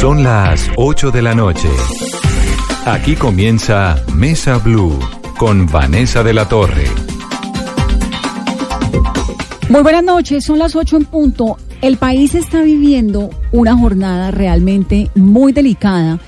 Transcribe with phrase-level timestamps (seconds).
[0.00, 1.68] Son las 8 de la noche.
[2.84, 4.98] Aquí comienza Mesa Blue
[5.38, 6.84] con Vanessa de la Torre.
[9.70, 11.56] Muy buenas noches, son las 8 en punto.
[11.80, 16.20] El país está viviendo una jornada realmente muy delicada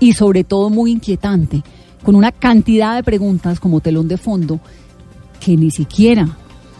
[0.00, 1.62] y sobre todo muy inquietante,
[2.02, 4.58] con una cantidad de preguntas como telón de fondo
[5.38, 6.36] que ni siquiera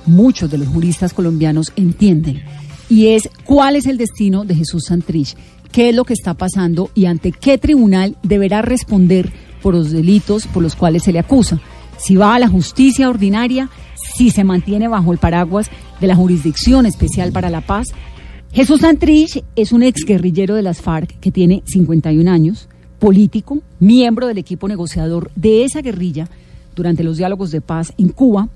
[0.07, 2.43] muchos de los juristas colombianos entienden.
[2.89, 5.37] Y es cuál es el destino de Jesús Santrich,
[5.73, 9.33] qué es lo que está pasando y ante qué tribunal deberá responder
[9.63, 11.61] por los delitos por los cuales se le acusa.
[11.97, 13.71] Si va a la justicia ordinaria,
[14.17, 17.89] si se mantiene bajo el paraguas de la Jurisdicción Especial para la Paz.
[18.53, 22.69] Jesús Santrich es un exguerrillero de las FARC que tiene 51 años,
[22.99, 26.29] político, miembro del equipo negociador de esa guerrilla
[26.75, 28.49] durante los diálogos de paz en Cuba.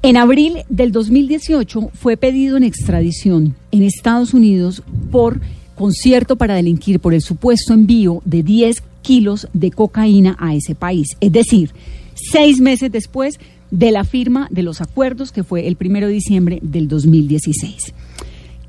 [0.00, 5.40] En abril del 2018 fue pedido en extradición en Estados Unidos por
[5.74, 11.16] concierto para delinquir por el supuesto envío de 10 kilos de cocaína a ese país.
[11.20, 11.72] Es decir,
[12.14, 13.40] seis meses después
[13.72, 17.92] de la firma de los acuerdos que fue el primero de diciembre del 2016.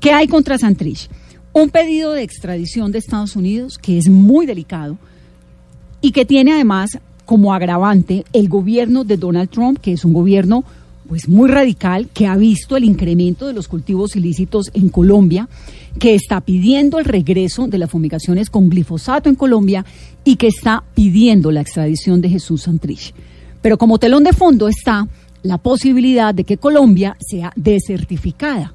[0.00, 1.08] ¿Qué hay contra Santrich?
[1.52, 4.98] Un pedido de extradición de Estados Unidos que es muy delicado
[6.00, 10.64] y que tiene además como agravante el gobierno de Donald Trump, que es un gobierno
[11.10, 15.48] pues muy radical que ha visto el incremento de los cultivos ilícitos en Colombia,
[15.98, 19.84] que está pidiendo el regreso de las fumigaciones con glifosato en Colombia
[20.22, 23.12] y que está pidiendo la extradición de Jesús Santrich.
[23.60, 25.08] Pero como telón de fondo está
[25.42, 28.72] la posibilidad de que Colombia sea desertificada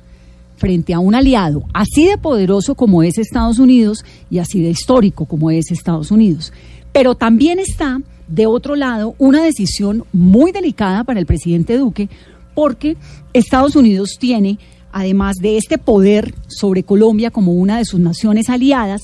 [0.57, 5.23] frente a un aliado así de poderoso como es Estados Unidos y así de histórico
[5.23, 6.51] como es Estados Unidos.
[6.91, 12.09] Pero también está de otro lado, una decisión muy delicada para el presidente Duque,
[12.53, 12.97] porque
[13.33, 14.57] Estados Unidos tiene,
[14.91, 19.03] además de este poder sobre Colombia como una de sus naciones aliadas,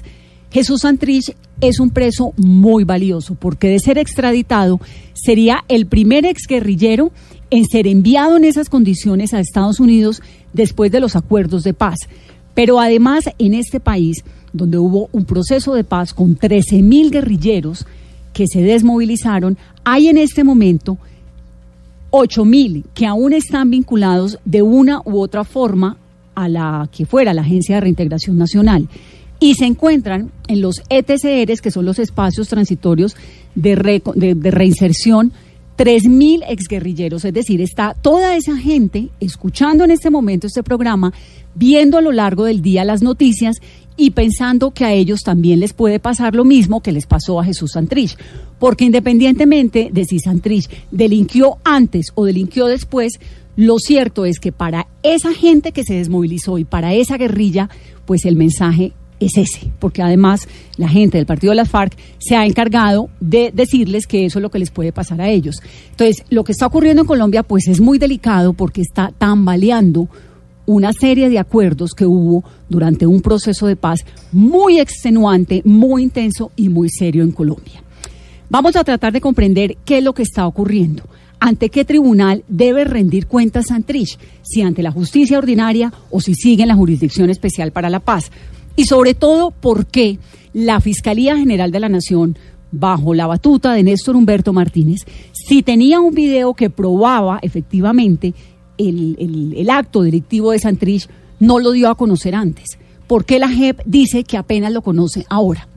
[0.52, 4.82] Jesús Santrich es un preso muy valioso, porque de ser extraditado
[5.14, 7.12] sería el primer exguerrillero
[7.52, 10.22] en ser enviado en esas condiciones a Estados Unidos
[10.54, 12.00] después de los acuerdos de paz.
[12.54, 17.86] Pero además en este país, donde hubo un proceso de paz con 13 mil guerrilleros,
[18.34, 20.98] que se desmovilizaron, hay en este momento
[22.12, 25.98] 8 mil que aún están vinculados de una u otra forma
[26.36, 28.88] a la que fuera la Agencia de Reintegración Nacional
[29.40, 33.16] y se encuentran en los ETCRs, que son los espacios transitorios
[33.56, 33.76] de,
[34.16, 35.34] de, reinserción,
[35.78, 41.12] 3.000 exguerrilleros, es decir, está toda esa gente escuchando en este momento este programa,
[41.56, 43.58] viendo a lo largo del día las noticias
[43.98, 47.46] y pensando que a ellos también les puede pasar lo mismo que les pasó a
[47.46, 48.18] Jesús Santrich.
[48.60, 53.20] Porque independientemente de si Santrich delinquió antes o delinquió después,
[53.56, 57.70] lo cierto es que para esa gente que se desmovilizó y para esa guerrilla,
[58.06, 60.48] pues el mensaje es ese, porque además
[60.78, 64.44] la gente del partido de las FARC se ha encargado de decirles que eso es
[64.44, 65.58] lo que les puede pasar a ellos.
[65.92, 70.10] Entonces, lo que está ocurriendo en Colombia, pues es muy delicado porque está tambaleando
[70.74, 76.52] una serie de acuerdos que hubo durante un proceso de paz muy extenuante, muy intenso
[76.56, 77.84] y muy serio en Colombia.
[78.50, 81.04] Vamos a tratar de comprender qué es lo que está ocurriendo.
[81.40, 84.18] ¿Ante qué tribunal debe rendir cuentas Santrich?
[84.42, 88.32] Si ante la justicia ordinaria o si sigue en la Jurisdicción Especial para la Paz.
[88.76, 90.20] Y sobre todo, ¿por qué
[90.54, 92.38] la Fiscalía General de la Nación,
[92.72, 95.02] bajo la batuta de Néstor Humberto Martínez,
[95.34, 98.34] si tenía un video que probaba efectivamente
[98.90, 101.08] el, acto delictivo de Santrich
[101.40, 102.78] no lo dio a conocer antes?
[103.08, 105.68] ¿Por qué la JEP dice que apenas lo conoce ahora?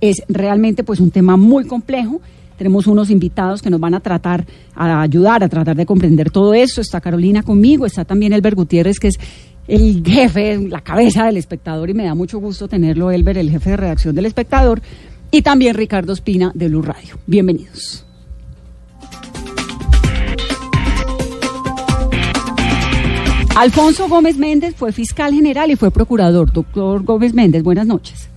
[0.00, 2.20] Es realmente pues un tema muy complejo.
[2.58, 6.54] Tenemos unos invitados que nos van a tratar, a ayudar a tratar de comprender todo
[6.54, 6.80] eso.
[6.80, 9.18] Está Carolina conmigo, está también Elber Gutiérrez, que es
[9.66, 13.70] el jefe, la cabeza del espectador, y me da mucho gusto tenerlo, Elber, el jefe
[13.70, 14.82] de redacción del espectador,
[15.30, 17.18] y también Ricardo Espina de Blue Radio.
[17.26, 18.03] Bienvenidos.
[23.56, 26.52] Alfonso Gómez Méndez fue fiscal general y fue procurador.
[26.52, 28.28] Doctor Gómez Méndez, buenas noches.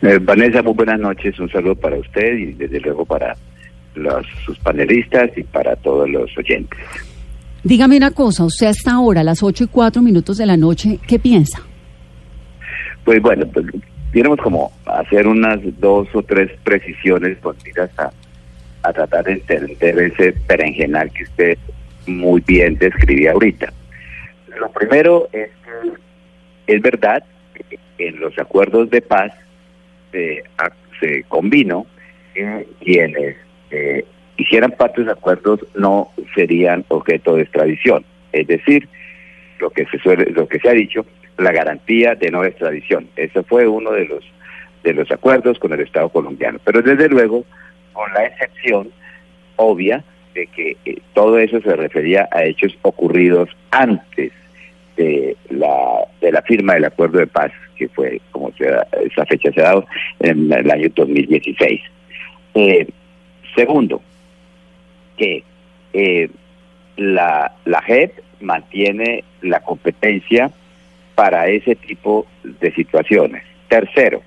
[0.00, 1.38] Eh, Vanessa, muy buenas noches.
[1.40, 3.36] Un saludo para usted y desde luego para
[3.96, 6.78] los, sus panelistas y para todos los oyentes.
[7.64, 10.98] Dígame una cosa, usted hasta ahora, a las 8 y 4 minutos de la noche,
[11.06, 11.60] ¿qué piensa?
[13.04, 13.66] Pues bueno, pues
[14.12, 18.10] tenemos como hacer unas dos o tres precisiones con miras a,
[18.82, 21.58] a tratar de entender ese berenjenal que usted
[22.06, 23.72] muy bien describía ahorita.
[24.62, 29.32] Lo primero es que es verdad que en los acuerdos de paz
[30.12, 31.84] se, combinó
[32.32, 33.36] que quienes
[33.72, 34.04] eh,
[34.36, 38.04] hicieran parte de los acuerdos no serían objeto de extradición.
[38.30, 38.88] Es decir,
[39.58, 41.04] lo que se suele, lo que se ha dicho,
[41.38, 43.08] la garantía de no extradición.
[43.16, 44.24] Ese fue uno de los
[44.84, 46.60] de los acuerdos con el Estado colombiano.
[46.64, 47.44] Pero desde luego,
[47.92, 48.92] con la excepción
[49.56, 50.04] obvia
[50.34, 54.32] de que eh, todo eso se refería a hechos ocurridos antes
[54.96, 58.68] de la, de la firma del acuerdo de paz, que fue como se
[59.04, 59.86] esa fecha se ha dado
[60.20, 61.80] en el año 2016.
[62.54, 62.86] Eh,
[63.54, 64.02] segundo,
[65.16, 65.42] que
[65.92, 66.30] eh,
[66.96, 70.50] la, la JEP mantiene la competencia
[71.14, 73.44] para ese tipo de situaciones.
[73.68, 74.22] Tercero,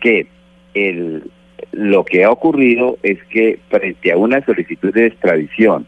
[0.00, 0.26] que
[0.74, 1.24] el,
[1.72, 5.86] lo que ha ocurrido es que frente a una solicitud de extradición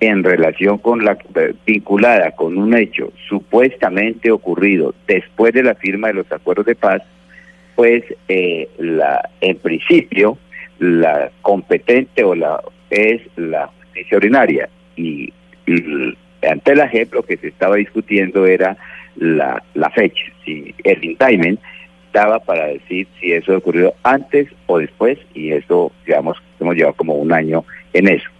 [0.00, 1.18] en relación con la
[1.66, 7.02] vinculada con un hecho supuestamente ocurrido después de la firma de los acuerdos de paz,
[7.74, 10.38] pues eh, la en principio
[10.78, 12.60] la competente o la
[12.90, 15.32] es la justicia ordinaria y,
[16.48, 18.76] ante la JEP lo que se estaba discutiendo era
[19.16, 21.60] la, la fecha, si el indictment
[22.12, 27.14] daba para decir si eso ocurrió antes o después y eso, digamos, hemos llevado como
[27.14, 28.30] un año en eso.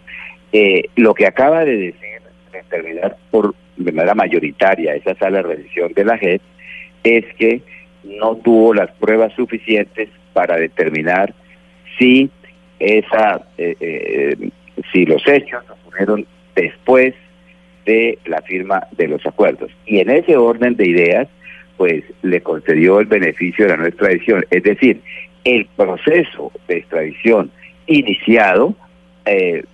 [0.53, 2.21] Eh, lo que acaba de decir,
[2.53, 6.43] determinar por de manera mayoritaria esa sala de revisión de la JEP,
[7.05, 7.63] es que
[8.05, 11.33] no tuvo las pruebas suficientes para determinar
[11.99, 12.31] si
[12.79, 14.51] esa eh, eh,
[14.93, 17.15] si los hechos ocurrieron después
[17.85, 19.71] de la firma de los acuerdos.
[19.87, 21.29] Y en ese orden de ideas,
[21.77, 24.45] pues le concedió el beneficio de la no extradición.
[24.51, 25.01] Es decir,
[25.45, 27.51] el proceso de extradición
[27.87, 28.75] iniciado,
[29.25, 29.65] eh,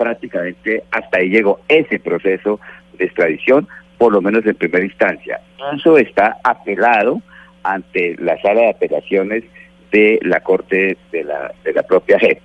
[0.00, 2.58] prácticamente hasta ahí llegó ese proceso
[2.96, 3.68] de extradición,
[3.98, 5.42] por lo menos en primera instancia.
[5.76, 7.20] Eso está apelado
[7.64, 9.44] ante la sala de apelaciones
[9.92, 12.38] de la Corte de la, propia JEP.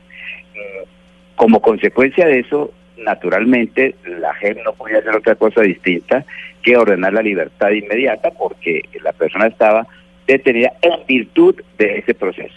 [1.38, 6.26] Como consecuencia de eso, naturalmente, la JEP no podía hacer otra cosa distinta
[6.62, 9.88] que ordenar la libertad inmediata porque la persona estaba
[10.28, 12.56] detenida en virtud de ese proceso.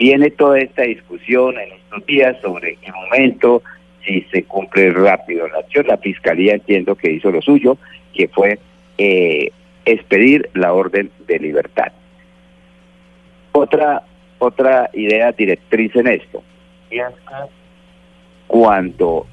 [0.00, 3.62] Viene toda esta discusión en estos días sobre el momento,
[4.04, 5.86] si se cumple rápido la acción.
[5.86, 7.78] La Fiscalía entiendo que hizo lo suyo,
[8.14, 8.58] que fue
[8.98, 9.50] eh,
[9.84, 11.92] expedir la orden de libertad.
[13.52, 14.02] Otra,
[14.38, 16.42] otra idea directriz en esto,
[18.46, 19.26] cuando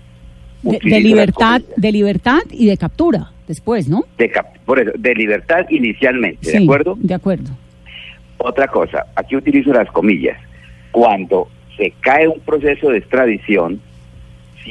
[0.61, 4.05] de, libertad, de libertad y de captura después, ¿no?
[4.17, 4.31] De
[4.65, 6.95] por eso, de libertad inicialmente, ¿de acuerdo?
[6.99, 7.49] De acuerdo.
[8.37, 10.37] Otra cosa, aquí utilizo las comillas.
[10.91, 13.81] Cuando se cae un proceso de extradición,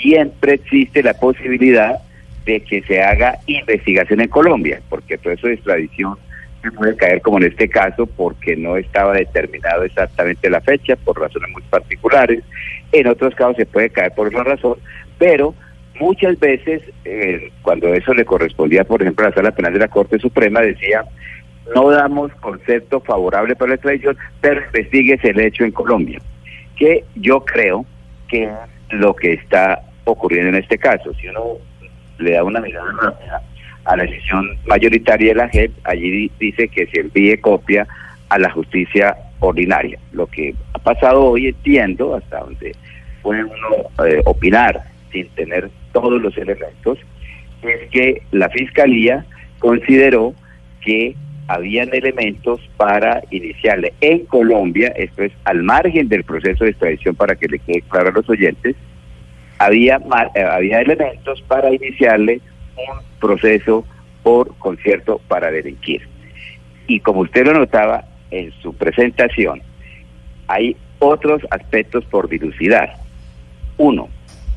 [0.01, 1.99] siempre existe la posibilidad
[2.45, 6.17] de que se haga investigación en Colombia, porque el proceso de extradición
[6.63, 11.21] se puede caer como en este caso porque no estaba determinado exactamente la fecha por
[11.21, 12.43] razones muy particulares.
[12.93, 14.77] En otros casos se puede caer por otra razón,
[15.19, 15.55] pero
[16.01, 19.89] muchas veces, eh, cuando eso le correspondía, por ejemplo, a la Sala Penal de la
[19.89, 21.05] Corte Suprema, decía,
[21.75, 26.21] no damos concepto favorable para la extradición, pero investigues el hecho en Colombia,
[26.77, 27.85] que yo creo
[28.29, 28.49] que
[28.91, 31.13] lo que está ocurriendo en este caso.
[31.15, 31.59] Si uno
[32.19, 33.43] le da una mirada rápida
[33.85, 37.87] a la decisión mayoritaria de la JEP, allí dice que se envíe copia
[38.29, 39.99] a la justicia ordinaria.
[40.13, 42.75] Lo que ha pasado hoy, entiendo, hasta donde
[43.23, 44.83] puede uno eh, opinar
[45.13, 46.99] sin tener todos los elementos,
[47.63, 49.25] es que la Fiscalía
[49.59, 50.35] consideró
[50.81, 51.17] que
[51.49, 57.37] habían elementos para iniciarle en Colombia, esto es al margen del proceso de extradición para
[57.37, 58.77] que le quede claro a los oyentes,
[59.59, 60.01] había,
[60.35, 62.41] eh, había elementos para iniciarle
[62.77, 63.85] un proceso
[64.23, 66.09] por concierto para delinquir.
[66.87, 69.63] Y como usted lo notaba en su presentación,
[70.47, 72.95] hay otros aspectos por dilucidar.
[73.77, 74.09] Uno,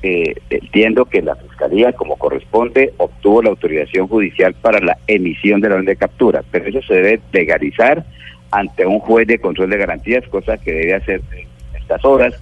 [0.03, 5.69] eh, entiendo que la Fiscalía, como corresponde, obtuvo la autorización judicial para la emisión de
[5.69, 8.03] la orden de captura, pero eso se debe legalizar
[8.51, 11.47] ante un juez de control de garantías, cosa que debe hacer en
[11.79, 12.33] estas horas,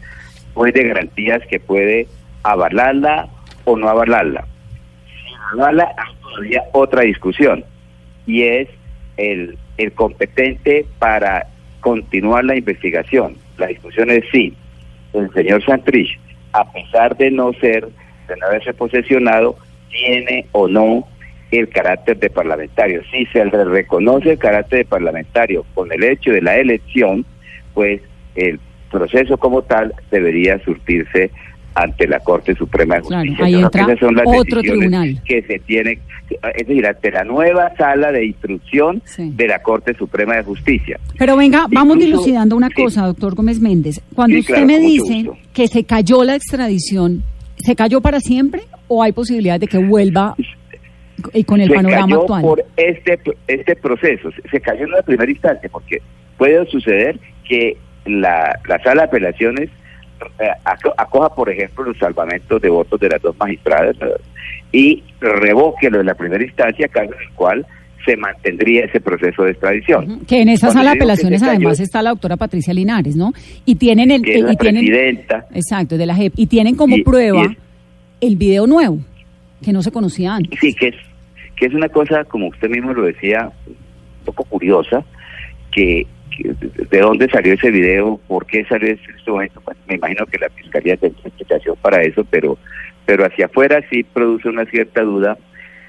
[0.54, 2.08] juez de garantías que puede
[2.44, 3.28] avalarla
[3.66, 4.46] o no avalarla.
[5.06, 7.64] Si avala, hay todavía otra discusión,
[8.26, 8.70] y es
[9.18, 11.48] el, el competente para
[11.82, 13.36] continuar la investigación.
[13.58, 14.54] La discusión es si
[15.14, 16.20] el señor Santrich
[16.54, 17.88] a pesar de no ser,
[18.28, 19.56] de no haberse posesionado,
[19.90, 21.08] tiene o no
[21.52, 23.02] el carácter de parlamentario.
[23.12, 27.26] Si se le reconoce el carácter de parlamentario con el hecho de la elección,
[27.74, 28.02] pues
[28.36, 28.60] el
[28.92, 31.32] proceso como tal debería surtirse
[31.76, 33.46] ante la Corte Suprema de Justicia.
[33.46, 33.88] ahí entra
[34.26, 35.22] otro tribunal.
[35.26, 36.00] que se tiene,
[36.56, 41.00] es decir, ante la nueva sala de instrucción de la Corte Suprema de Justicia.
[41.18, 44.02] Pero venga, vamos dilucidando una cosa, doctor Gómez Méndez.
[44.16, 47.24] Cuando usted me dice que se cayó la extradición,
[47.58, 50.36] ¿se cayó para siempre o hay posibilidad de que vuelva
[51.34, 52.42] y con el se panorama cayó actual.
[52.42, 56.02] por este, este proceso, se- cayó en la primera instancia, porque
[56.38, 59.70] puede suceder que la, la sala de apelaciones
[60.98, 64.06] acoja, por ejemplo, los salvamentos de votos de las dos magistradas eh,
[64.72, 67.66] y revoque lo de la primera instancia, caso en el cual
[68.06, 70.22] se mantendría ese proceso de extradición.
[70.26, 73.34] Que en esa Cuando sala de apelaciones cayó, además está la doctora Patricia Linares, ¿no?
[73.66, 76.96] Y tienen el que es la y tienen exacto de la JEP y tienen como
[76.96, 77.58] Y- prueba y es-
[78.22, 79.00] el video nuevo
[79.64, 80.58] que no se conocía antes.
[80.62, 80.96] Sí, que es,
[81.58, 83.76] que es una cosa, como usted mismo lo decía, un
[84.26, 85.04] poco curiosa,
[85.72, 86.08] que
[86.38, 89.62] de- de dónde salió ese video, por qué salió ese momento.
[89.66, 92.58] Bueno, me imagino que la fiscalía tiene explicación para eso, pero,
[93.06, 95.38] pero hacia afuera sí produce una cierta duda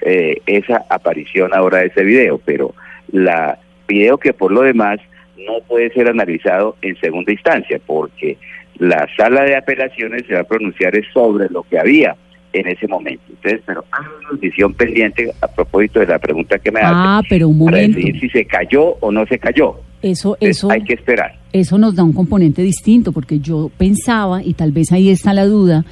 [0.01, 2.73] eh, esa aparición ahora de ese video, pero
[3.11, 4.99] la video que por lo demás
[5.37, 8.37] no puede ser analizado en segunda instancia, porque
[8.77, 12.15] la sala de apelaciones se va a pronunciar sobre lo que había
[12.53, 13.23] en ese momento.
[13.29, 17.21] Entonces, pero hay una decisión pendiente a propósito de la pregunta que me hace Ah,
[17.29, 17.97] pero un para momento.
[17.97, 19.75] decidir si se cayó o no se cayó.
[20.01, 21.39] Eso Entonces, eso hay que esperar.
[21.53, 25.45] eso nos da un componente distinto, porque yo pensaba, y tal vez ahí está la
[25.45, 25.85] duda,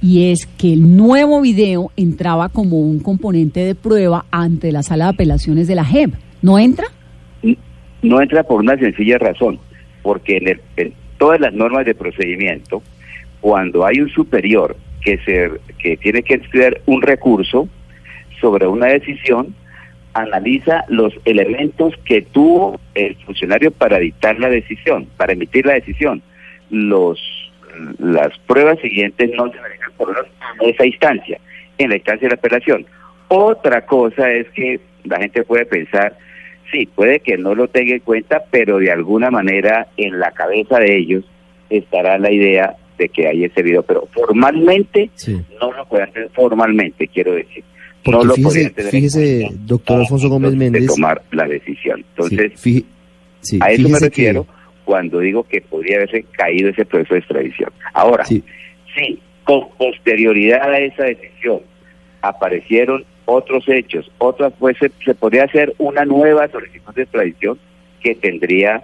[0.00, 5.04] y es que el nuevo video entraba como un componente de prueba ante la sala
[5.04, 6.14] de apelaciones de la JEP.
[6.40, 6.86] ¿No entra?
[8.02, 9.58] No entra por una sencilla razón,
[10.02, 12.82] porque en, el- en todas las normas de procedimiento,
[13.40, 17.68] cuando hay un superior que se que tiene que estudiar un recurso
[18.40, 19.54] sobre una decisión,
[20.14, 26.22] analiza los elementos que tuvo el funcionario para dictar la decisión, para emitir la decisión.
[26.70, 27.20] Los
[27.98, 30.26] las pruebas siguientes no se analizan por
[30.60, 31.38] esa instancia,
[31.78, 32.86] en la instancia de la apelación.
[33.28, 36.16] Otra cosa es que la gente puede pensar,
[36.70, 40.78] sí, puede que no lo tenga en cuenta, pero de alguna manera en la cabeza
[40.78, 41.24] de ellos
[41.70, 45.40] estará la idea de que hay ese video, pero formalmente Sí.
[45.60, 47.64] no lo puede hacer formalmente, quiero decir.
[48.04, 50.82] Porque no lo fíjese- tener en fíjese, cuenta doctor Alfonso Gómez antes Méndez.
[50.82, 52.04] de tomar la decisión.
[52.16, 52.86] Entonces, Sí,
[53.60, 54.46] a eso me que- refiero
[54.84, 57.70] cuando digo que podría haberse caído ese proceso de extradición.
[57.94, 58.42] Ahora, Sí.
[58.96, 61.60] sí, con posterioridad a esa decisión
[62.20, 67.58] aparecieron otros hechos, otras pues se, se podría hacer una nueva solicitud de extradición
[68.02, 68.82] que tendría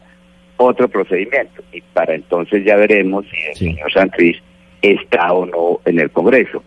[0.58, 3.64] otro procedimiento y para entonces ya veremos si el Sí.
[3.72, 4.42] señor Santrich
[4.82, 6.62] está o no en el Congreso.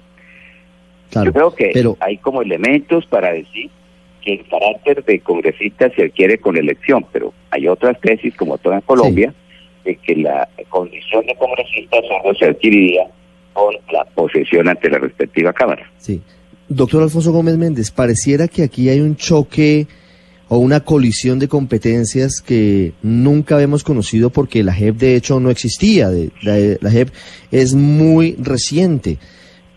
[1.11, 3.69] claro, Yo creo que pero hay como elementos para decir
[4.21, 8.75] que el carácter de congresista se adquiere con elección, pero hay otras tesis, como toda
[8.75, 9.33] en Colombia,
[9.83, 13.07] de que la condición de congresista solo se adquiriría
[13.53, 15.89] con la posesión ante la respectiva Cámara.
[15.97, 16.21] sí.
[16.73, 19.87] Doctor Alfonso Gómez Méndez, pareciera que aquí hay un choque
[20.53, 25.49] o una colisión de competencias que nunca habíamos conocido porque la JEP de hecho no
[25.49, 26.09] existía.
[26.09, 27.07] De- La, la JEP
[27.51, 29.17] es muy reciente.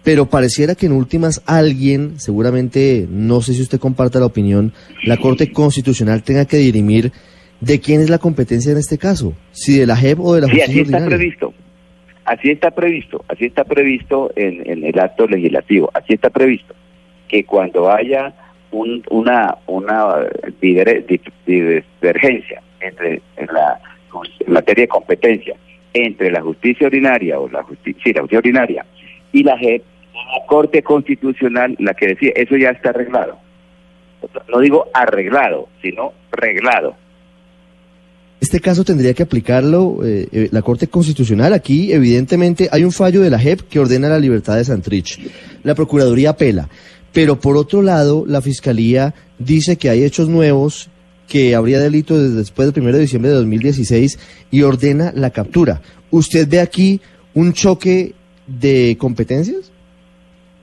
[0.03, 4.73] Pero pareciera que en últimas alguien, seguramente, no sé si usted comparta la opinión,
[5.05, 7.13] la Corte Constitucional tenga que dirimir
[7.61, 10.49] de quién es la competencia en este caso, si de la JEP o de la
[10.49, 11.17] Sí, así justicia está ordinaria.
[11.17, 11.55] previsto.
[12.25, 16.75] Así está previsto, así está previsto en, en el acto legislativo, así está previsto
[17.29, 18.35] que cuando haya
[18.75, 20.27] un- una una
[20.61, 23.81] diver- di- divergencia entre en la
[24.47, 25.55] en materia de competencia
[25.93, 28.85] entre la justicia ordinaria o la justicia, sí, la justicia ordinaria
[29.33, 33.39] y la JEP, la Corte Constitucional, la que decía, eso ya está arreglado.
[34.49, 36.95] No digo arreglado, sino reglado.
[38.41, 41.53] Este caso tendría que aplicarlo eh, eh, la Corte Constitucional.
[41.55, 45.19] Aquí, evidentemente, hay un fallo de la JEP que ordena la libertad de Santrich.
[45.63, 46.69] La Procuraduría apela.
[47.15, 50.91] Pero por otro lado, la Fiscalía dice que hay hechos nuevos,
[51.29, 55.81] que habría delito desde después del 1 de diciembre de 2016 y ordena la captura.
[56.11, 57.01] ¿Usted ve aquí
[57.33, 58.13] un choque
[58.47, 59.73] de competencias?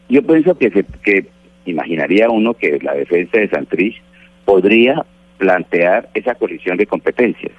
[0.10, 1.26] Yo pienso que, se, que
[1.66, 4.02] imaginaría uno que la defensa de Santrich
[4.46, 5.06] podría
[5.38, 7.54] plantear esa colisión de competencias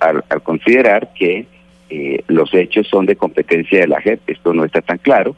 [0.00, 1.46] al considerar que
[1.90, 5.36] eh, los hechos son de competencia de la JEP, esto no está tan claro,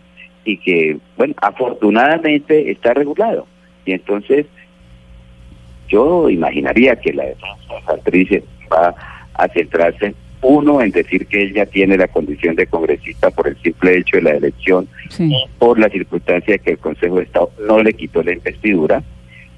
[0.48, 3.46] y que, bueno, afortunadamente está regulado.
[3.84, 4.46] Y entonces
[5.88, 8.94] yo imaginaría que la defensa de va
[9.34, 13.98] a centrarse, uno, en decir que ella tiene la condición de congresista por el simple
[13.98, 15.34] hecho de la elección Sí.
[15.58, 19.02] por la circunstancia de que el Consejo de Estado no le quitó la investidura,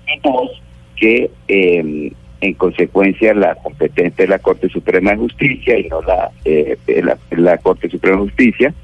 [0.08, 0.60] y dos,
[0.96, 6.30] que eh, en consecuencia la competente es la Corte Suprema de Justicia y no la,
[6.44, 8.74] eh, la, la Corte Suprema de Justicia,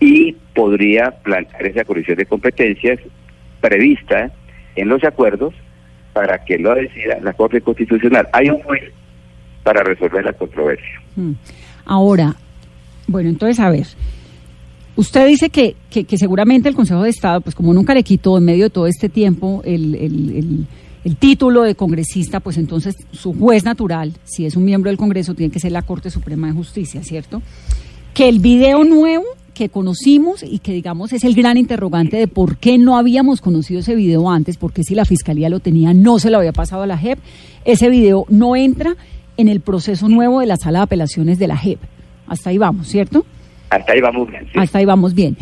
[0.00, 3.00] y podría plantear esa colisión de competencias
[3.60, 4.30] prevista
[4.76, 5.54] en los acuerdos
[6.12, 8.28] para que lo decida la Corte Constitucional.
[8.32, 8.92] Hay un juez
[9.62, 11.00] para resolver la controversia.
[11.16, 11.32] Mm.
[11.86, 12.34] Ahora,
[13.06, 13.86] bueno, entonces a ver,
[14.96, 18.44] Usted dice que, que, seguramente el Consejo de Estado, pues como nunca le quitó en
[18.44, 20.66] medio de todo este tiempo el, el,
[21.04, 25.34] el, título de congresista, pues entonces su juez natural, si es un miembro del Congreso,
[25.34, 27.42] tiene que ser la Corte Suprema de Justicia, ¿cierto?
[28.14, 29.24] Que el video nuevo
[29.54, 33.80] que conocimos y que digamos es el gran interrogante de por qué no habíamos conocido
[33.80, 36.86] ese video antes, porque si la Fiscalía lo tenía, no se lo había pasado a
[36.86, 37.18] la JEP,
[37.64, 38.96] ese video no entra
[39.36, 41.78] en el proceso nuevo de la sala de apelaciones de la JEP.
[42.26, 43.24] Hasta ahí vamos, ¿cierto?
[43.70, 44.46] Hasta ahí vamos bien.
[44.54, 45.36] Hasta ahí vamos bien.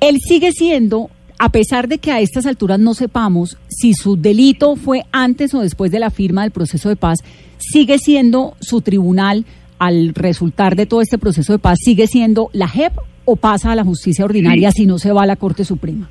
[0.00, 4.76] Él sigue siendo, a pesar de que a estas alturas no sepamos si su delito
[4.76, 7.18] fue antes o después de la firma del proceso de paz,
[7.58, 9.44] sigue siendo su tribunal
[9.78, 12.92] al resultar de todo este proceso de paz, sigue siendo la JEP
[13.24, 16.08] o pasa a la justicia ordinaria si no se va a la Corte Suprema?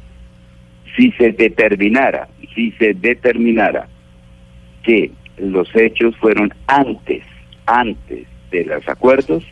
[0.96, 3.88] Si se determinara, si se determinara
[4.84, 7.24] que los hechos fueron antes,
[7.66, 9.44] antes de los acuerdos,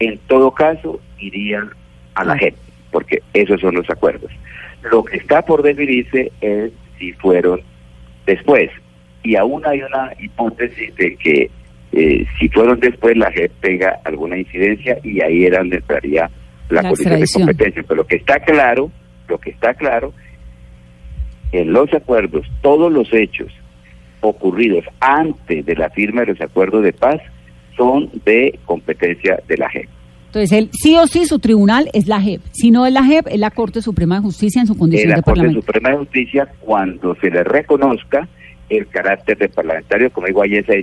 [0.00, 1.70] en todo caso irían
[2.14, 2.54] a la JEP,
[2.90, 4.30] porque esos son los acuerdos.
[4.90, 7.60] Lo que está por definirse es si fueron
[8.26, 8.70] después.
[9.22, 11.50] Y aún hay una hipótesis de que
[11.96, 16.30] eh, si fueron después, la JEP tenga alguna incidencia y ahí era donde entraría
[16.68, 17.82] la, la de competencia.
[17.82, 18.90] Pero lo que está claro,
[19.28, 20.12] lo que está claro,
[21.52, 23.52] en los acuerdos, todos los hechos
[24.20, 27.20] ocurridos antes de la firma de los acuerdos de paz
[27.76, 29.88] son de competencia de la JEP.
[30.26, 32.40] Entonces, él, sí o sí, su tribunal es la JEP.
[32.50, 35.22] Si no es la JEP, es la Corte Suprema de Justicia en su condición de
[35.22, 35.60] Parlamento.
[35.60, 38.28] La Corte Suprema de Justicia, cuando se le reconozca
[38.68, 40.74] el carácter de parlamentario, como digo, ahí esa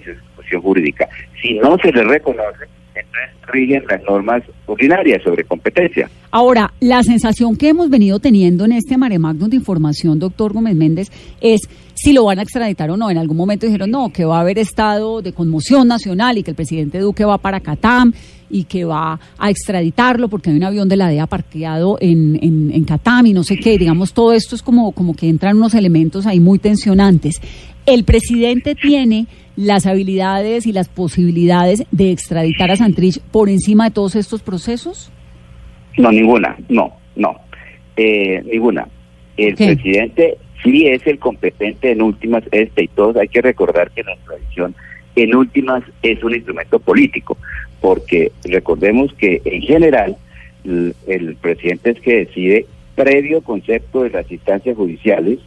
[0.57, 1.07] jurídica.
[1.41, 2.65] Si no se le reconoce,
[2.95, 6.09] entonces rigen las normas ordinarias sobre competencia.
[6.31, 10.75] Ahora, la sensación que hemos venido teniendo en este mare magnum de información, doctor Gómez
[10.75, 11.61] Méndez, es
[11.93, 13.09] si lo van a extraditar o no.
[13.09, 16.51] En algún momento dijeron, no, que va a haber estado de conmoción nacional y que
[16.51, 18.13] el presidente Duque va para Catam
[18.49, 22.71] y que va a extraditarlo porque hay un avión de la DEA parqueado en, en,
[22.73, 23.77] en Catam y no sé qué.
[23.77, 27.41] Digamos, todo esto es como, como que entran unos elementos ahí muy tensionantes.
[27.85, 29.27] El presidente tiene
[29.61, 35.11] las habilidades y las posibilidades de extraditar a Santrich por encima de todos estos procesos?
[35.97, 37.35] No, ninguna, no, no,
[37.95, 38.87] eh, ninguna.
[39.37, 44.03] El presidente sí es el competente en últimas, este y todos hay que recordar que
[44.03, 44.75] la tradición
[45.15, 47.37] en últimas es un instrumento político,
[47.79, 50.17] porque recordemos que en general
[50.63, 55.39] el, el presidente es que decide previo concepto de las instancias judiciales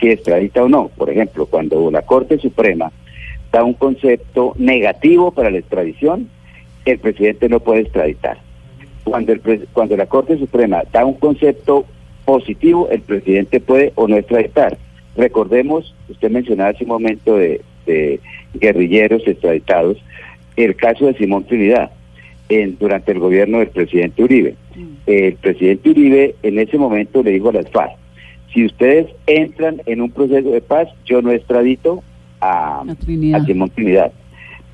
[0.00, 0.88] si extradita o no.
[0.88, 2.90] Por ejemplo, cuando la Corte Suprema
[3.54, 6.28] da un concepto negativo para la extradición,
[6.84, 8.38] el presidente no puede extraditar.
[9.04, 9.40] Cuando, el,
[9.72, 11.84] cuando la Corte Suprema da un concepto
[12.24, 14.76] positivo, el presidente puede o no extraditar.
[15.16, 17.60] Recordemos, usted mencionaba hace un momento de,
[18.54, 19.98] guerrilleros extraditados,
[20.56, 21.92] el caso de Simón Trinidad
[22.48, 24.56] en, durante el gobierno del presidente Uribe.
[24.74, 24.88] Mm.
[25.06, 27.92] El presidente Uribe en ese momento le dijo a las FARC,
[28.52, 32.02] si ustedes entran en un proceso de paz, yo no extradito
[32.44, 34.12] a, a Simón Trinidad.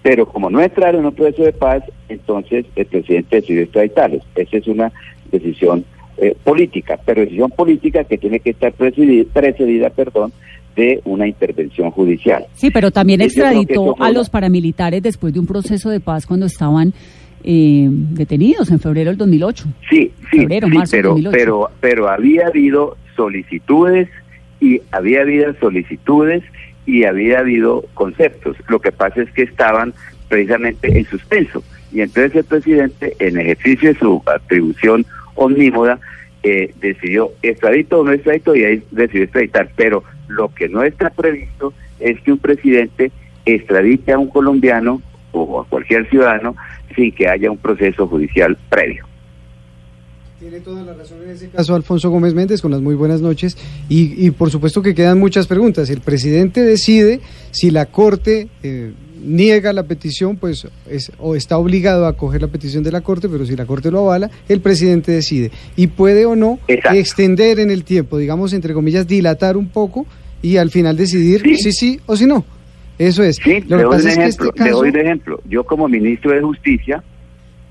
[0.03, 4.23] Pero como no entraron en un proceso de paz, entonces el presidente decidió extraditarlos.
[4.35, 4.93] Esa es una
[5.31, 5.85] decisión
[6.17, 10.33] eh, política, pero decisión política que tiene que estar precedida, perdón,
[10.75, 12.47] de una intervención judicial.
[12.55, 16.95] Sí, pero también extraditó a los paramilitares después de un proceso de paz cuando estaban
[17.43, 19.65] eh, detenidos en febrero del 2008.
[19.89, 24.09] Sí, sí, febrero, marzo pero, pero, pero había habido solicitudes
[24.61, 26.43] y había habido solicitudes
[26.91, 28.57] y había habido conceptos.
[28.69, 29.95] Lo que pasa es que estaban
[30.29, 31.63] precisamente en suspenso.
[31.93, 36.01] Y entonces el presidente, en ejercicio de su atribución omnímoda,
[36.43, 39.71] eh, decidió extradito o no extradito y ahí decidió extraditar.
[39.77, 43.13] Pero lo que no está previsto es que un presidente
[43.45, 45.01] extradite a un colombiano
[45.33, 46.57] o a cualquier ciudadano
[46.97, 49.07] sin que haya un proceso judicial previo.
[50.41, 53.59] Tiene toda la razón en ese caso Alfonso Gómez Méndez, con las muy buenas noches.
[53.91, 55.91] Y, por supuesto que quedan muchas preguntas.
[55.91, 62.07] El presidente decide si la Corte eh, niega la petición, pues es, o está obligado
[62.07, 65.13] a acoger la petición de la Corte, pero si la Corte lo avala, el presidente
[65.13, 65.51] decide.
[65.77, 70.07] Y puede o no extender en el tiempo, digamos, entre comillas, dilatar un poco
[70.41, 72.47] y al final decidir si sí o si no.
[72.99, 73.37] Eso es.
[73.37, 75.43] Sí, lo doy, un ejemplo, le doy un ejemplo.
[75.47, 77.03] Yo como ministro de Justicia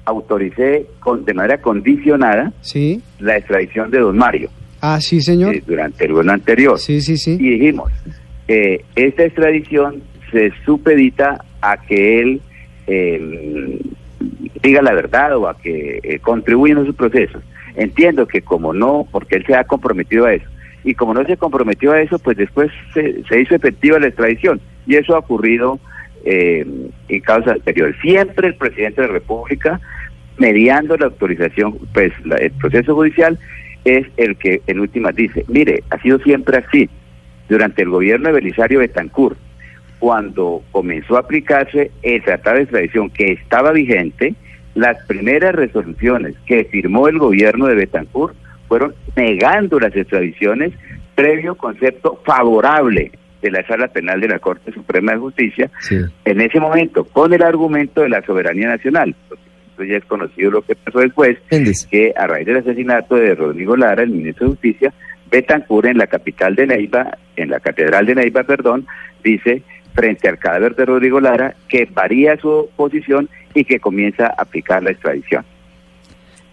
[0.09, 3.01] autoricé con, de manera condicionada sí.
[3.19, 4.49] la extradición de don Mario.
[4.81, 5.55] Ah, sí, señor.
[5.55, 6.79] Eh, durante el gobierno anterior.
[6.79, 7.37] Sí, sí, sí.
[7.39, 7.91] Y dijimos,
[8.47, 12.41] eh, esta extradición se supedita a que él
[12.87, 13.79] eh,
[14.61, 17.43] diga la verdad o a que eh, contribuya en sus procesos.
[17.75, 20.47] Entiendo que como no, porque él se ha comprometido a eso,
[20.83, 24.61] y como no se comprometió a eso, pues después se, se hizo efectiva la extradición.
[24.87, 25.79] Y eso ha ocurrido
[26.25, 26.65] eh,
[27.07, 27.95] en causas anteriores.
[28.01, 29.79] Siempre el presidente de la República
[30.39, 33.37] mediando la autorización, pues el proceso judicial
[33.85, 36.89] es el que en últimas dice, mire, ha sido siempre así.
[37.47, 39.37] Durante el gobierno de Belisario Betancourt,
[39.97, 44.35] cuando comenzó a aplicarse el tratado de extradición que estaba vigente,
[44.75, 48.35] las primeras resoluciones que firmó el gobierno de Betancourt
[48.67, 50.73] fueron negando las extradiciones
[51.15, 55.71] previo concepto favorable de la Sala Penal de la Corte Suprema de Justicia,
[56.23, 59.15] en ese momento, con el argumento de la soberanía nacional.
[59.79, 61.37] Esto ya es conocido lo que pasó después,
[61.89, 64.93] que a raíz del asesinato de Rodrigo Lara, el ministro de Justicia,
[65.31, 68.85] Betancourt en la capital de Neiva, en la catedral de Neiva, perdón,
[69.23, 69.63] dice
[69.93, 74.83] frente al cadáver de Rodrigo Lara que varía su posición y que comienza a aplicar
[74.83, 75.45] la extradición.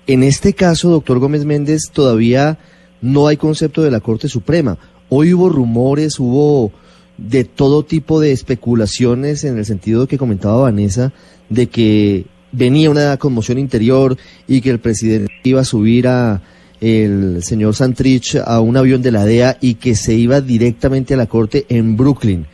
[0.06, 2.58] En este caso, doctor Gómez Méndez, todavía
[3.00, 4.78] no hay concepto de la Corte Suprema.
[5.08, 6.70] Hoy hubo rumores, hubo
[7.18, 11.12] de todo tipo de especulaciones en el sentido que comentaba Vanessa,
[11.48, 12.26] de que
[12.56, 14.16] venía una conmoción interior
[14.46, 16.40] y que el presidente iba a subir a
[16.80, 21.16] el señor Santrich a un avión de la DEA y que se iba directamente a
[21.16, 22.46] la corte en Brooklyn.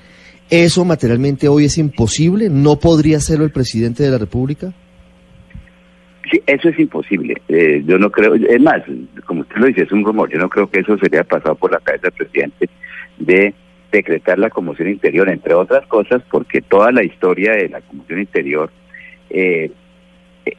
[0.50, 2.48] ¿Eso materialmente hoy es imposible?
[2.48, 4.72] ¿No podría hacerlo el presidente de la República?
[6.30, 7.40] Sí, eso es imposible.
[7.48, 8.82] Eh, yo no creo, es más,
[9.24, 10.30] como usted lo dice, es un rumor.
[10.30, 12.68] Yo no creo que eso sería pasado por la cabeza del presidente
[13.18, 13.54] de
[13.90, 18.70] decretar la conmoción interior, entre otras cosas, porque toda la historia de la conmoción interior
[19.30, 19.70] eh,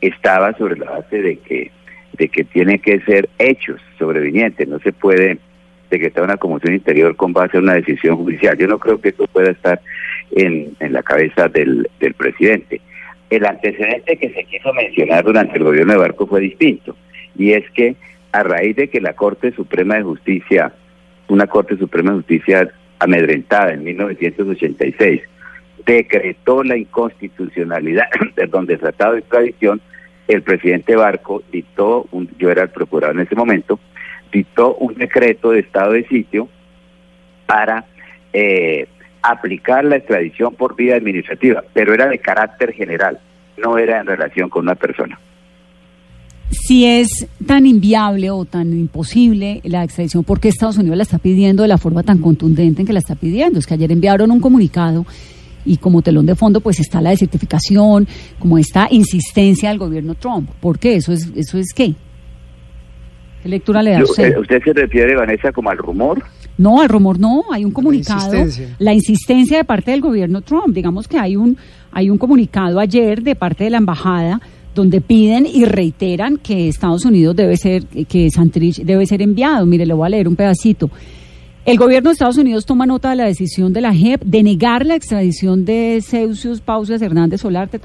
[0.02, 1.72] estaba sobre la base de que
[2.18, 4.68] de que tiene que ser hechos sobrevinientes.
[4.68, 5.40] No se puede
[5.90, 8.58] decretar una conmoción interior con base en una decisión judicial.
[8.58, 9.82] Yo no creo que eso pueda estar
[10.32, 12.82] en, en la cabeza del, del presidente.
[13.30, 16.96] El antecedente que se quiso mencionar durante el gobierno de Barco fue distinto,
[17.36, 17.96] y es que
[18.32, 20.72] a raíz de que la Corte Suprema de Justicia,
[21.28, 25.22] una Corte Suprema de Justicia amedrentada en 1986,
[25.86, 29.82] decretó la inconstitucionalidad perdón, del Tratado de Extradición,
[30.28, 33.80] el presidente Barco dictó, un, yo era el procurador en ese momento,
[34.32, 36.48] dictó un decreto de estado de sitio
[37.46, 37.86] para
[38.32, 38.88] eh,
[39.22, 43.20] aplicar la extradición por vía administrativa, pero era de carácter general,
[43.58, 45.20] no era en relación con una persona.
[46.50, 51.18] Si es tan inviable o tan imposible la extradición, ¿por qué Estados Unidos la está
[51.18, 53.60] pidiendo de la forma tan contundente en que la está pidiendo?
[53.60, 55.06] Es que ayer enviaron un comunicado
[55.66, 58.08] y como telón de fondo pues está la desertificación,
[58.40, 60.50] como esta insistencia del gobierno Trump.
[60.60, 60.96] ¿Por qué?
[60.96, 61.94] ¿Eso es, eso es qué?
[63.42, 64.34] ¿Qué lectura le da usted?
[64.34, 66.24] Eh, ¿Usted se refiere, Vanessa, como al rumor?
[66.58, 68.32] No, al rumor no, hay un comunicado,
[68.80, 69.58] la insistencia.
[69.58, 71.58] de parte del gobierno Trump, digamos que hay un
[71.92, 74.40] hay un comunicado ayer de parte de la embajada
[74.74, 79.66] donde piden y reiteran que Estados Unidos debe ser que Santrich debe ser enviado.
[79.66, 80.90] Mire, le voy a leer un pedacito.
[81.66, 84.86] El gobierno de Estados Unidos toma nota de la decisión de la JEP de negar
[84.86, 87.80] la extradición de Ceusius Pausias Hernández Solarte.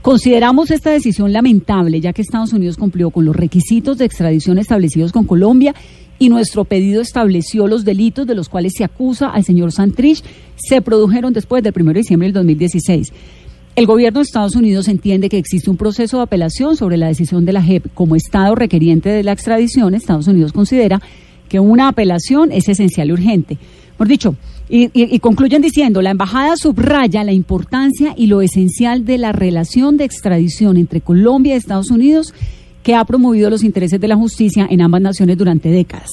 [0.00, 5.12] Consideramos esta decisión lamentable, ya que Estados Unidos cumplió con los requisitos de extradición establecidos
[5.12, 5.74] con Colombia
[6.18, 10.24] y nuestro pedido estableció los delitos de los cuales se acusa al señor Santrich
[10.56, 13.12] se produjeron después del 1 de diciembre del 2016.
[13.76, 17.44] El gobierno de Estados Unidos entiende que existe un proceso de apelación sobre la decisión
[17.44, 17.92] de la JEP.
[17.92, 21.02] Como Estado requeriente de la extradición, Estados Unidos considera
[21.48, 23.58] que una apelación es esencial y urgente.
[23.96, 24.36] Por dicho,
[24.68, 30.04] y, concluyen diciendo, la embajada subraya la importancia y lo esencial de la relación de
[30.04, 32.32] extradición entre Colombia y Estados Unidos
[32.82, 36.10] que ha promovido los intereses de la justicia en ambas naciones durante décadas.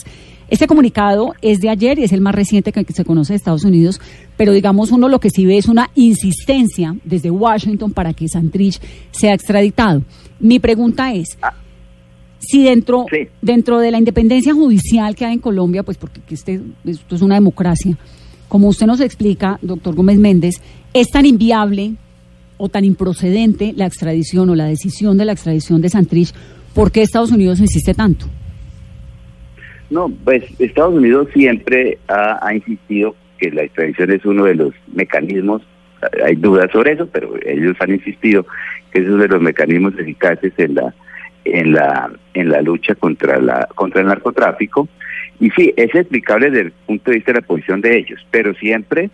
[0.50, 3.64] Este comunicado es de ayer y es el más reciente que se conoce de Estados
[3.64, 4.02] Unidos,
[4.36, 8.82] pero digamos uno lo que sí ve es una insistencia desde Washington para que Santrich
[9.12, 10.04] sea extraditado.
[10.42, 11.54] Mi pregunta es, ah.
[12.52, 13.06] Si dentro,
[13.42, 17.36] dentro de la independencia judicial que hay en Colombia, pues porque este, esto es una
[17.36, 17.98] democracia,
[18.50, 20.56] como usted nos explica, doctor Gómez Méndez,
[20.94, 21.94] es tan inviable
[22.58, 26.34] o tan improcedente la extradición o la decisión de la extradición de Santrich
[26.74, 28.26] ¿Por qué Estados Unidos insiste tanto?
[29.90, 35.62] No, pues Estados Unidos siempre ha, insistido que la extradición es uno de los mecanismos,
[36.24, 38.46] hay dudas sobre eso, pero ellos han insistido
[38.92, 40.94] que es uno de los mecanismos eficaces en la
[41.46, 44.88] en la en la lucha contra la contra el narcotráfico.
[45.40, 48.54] Y sí es explicable desde el punto de vista de la posición de ellos, pero
[48.54, 49.10] siempre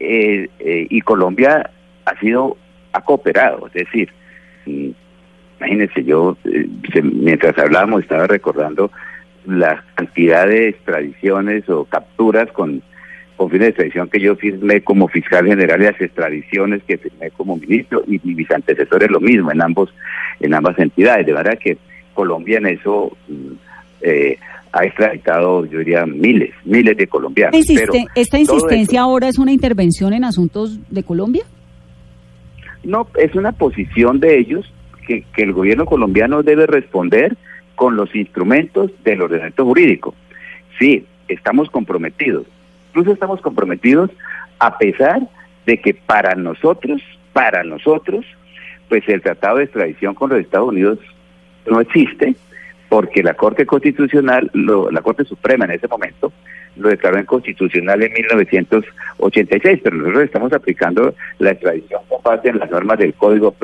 [0.00, 1.70] eh, eh, y Colombia
[2.04, 2.56] ha sido
[2.92, 4.10] ha cooperado, es decir,
[4.64, 4.90] mm,
[5.58, 6.68] Imagínense, yo eh,
[7.02, 8.90] mientras hablábamos estaba recordando
[9.46, 12.82] la cantidad de extradiciones o capturas con,
[13.36, 17.30] con fines de extradición que yo firmé como fiscal general y las extradiciones que firmé
[17.30, 19.92] como ministro y, mis antecesores lo mismo en ambos
[20.40, 21.26] en ambas entidades.
[21.26, 21.76] De verdad que
[22.14, 23.52] Colombia en eso mm,
[24.00, 24.38] eh,
[24.72, 27.58] ha extraditado, yo diría, miles, miles de colombianos.
[28.14, 31.44] ¿Esta insistencia ahora es una intervención en asuntos de Colombia?
[32.84, 34.70] No, es una posición de ellos
[35.06, 37.36] que, que el gobierno colombiano debe responder
[37.74, 40.14] con los instrumentos del ordenamiento jurídico.
[40.78, 42.46] Sí, estamos comprometidos.
[42.96, 44.10] Incluso estamos comprometidos
[44.58, 45.20] a pesar
[45.66, 47.02] de que para nosotros,
[47.34, 48.24] para nosotros,
[48.88, 50.98] pues el tratado de extradición con los Estados Unidos
[51.66, 52.36] no existe
[52.88, 56.32] porque la Corte Constitucional, la Corte Suprema en ese momento,
[56.76, 62.70] lo declaró inconstitucional en 1986, pero nosotros estamos aplicando la extradición con base en las
[62.70, 63.54] normas del Código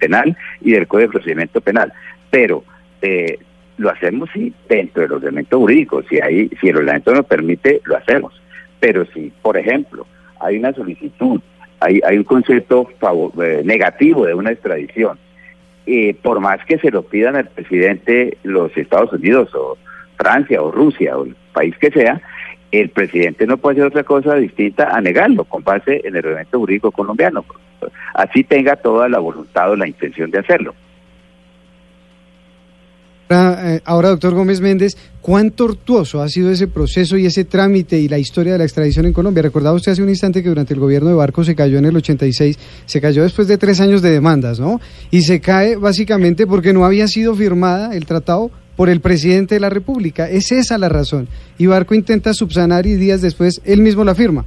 [0.00, 1.92] Penal y del Código de Procedimiento Penal.
[2.32, 2.64] Pero
[3.00, 3.38] eh,
[3.76, 7.96] lo hacemos sí dentro del ordenamiento jurídico, si, hay, si el ordenamiento nos permite, lo
[7.96, 8.42] hacemos.
[8.82, 10.04] Pero si, por ejemplo,
[10.40, 11.40] hay una solicitud,
[11.78, 12.88] hay, hay un concepto
[13.40, 15.20] eh, negativo de una extradición,
[15.86, 19.78] eh, por más que se lo pidan al presidente los Estados Unidos o
[20.16, 22.20] Francia o Rusia o el país que sea,
[22.72, 26.58] el presidente no puede hacer otra cosa distinta a negarlo con base en el reglamento
[26.58, 27.44] jurídico colombiano.
[28.14, 30.74] Así tenga toda la voluntad o la intención de hacerlo.
[33.32, 38.08] Eh, ahora, doctor Gómez Méndez, ¿cuán tortuoso ha sido ese proceso y ese trámite y
[38.08, 39.42] la historia de la extradición en Colombia?
[39.42, 41.96] Recordaba usted hace un instante que durante el gobierno de Barco se cayó en el
[41.96, 44.80] 86, se cayó después de tres años de demandas, ¿no?
[45.10, 49.60] Y se cae básicamente porque no había sido firmada el tratado por el presidente de
[49.60, 50.28] la República.
[50.28, 51.28] Es esa la razón.
[51.58, 54.44] Y Barco intenta subsanar y días después él mismo la firma.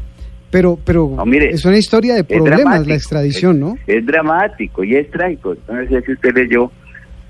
[0.52, 3.76] Pero, pero es una historia de problemas la extradición, ¿no?
[3.88, 5.56] Es dramático y es trágico.
[5.68, 6.72] No sé si usted leyó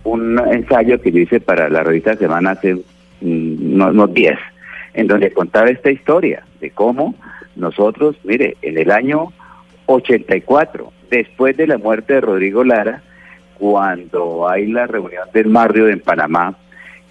[0.05, 2.75] un ensayo que yo hice para la revista Semana hace
[3.21, 4.39] mm, unos días,
[4.93, 7.15] en donde contaba esta historia de cómo
[7.55, 9.33] nosotros, mire, en el año
[9.87, 13.01] 84, después de la muerte de Rodrigo Lara,
[13.57, 16.55] cuando hay la reunión del barrio en Panamá,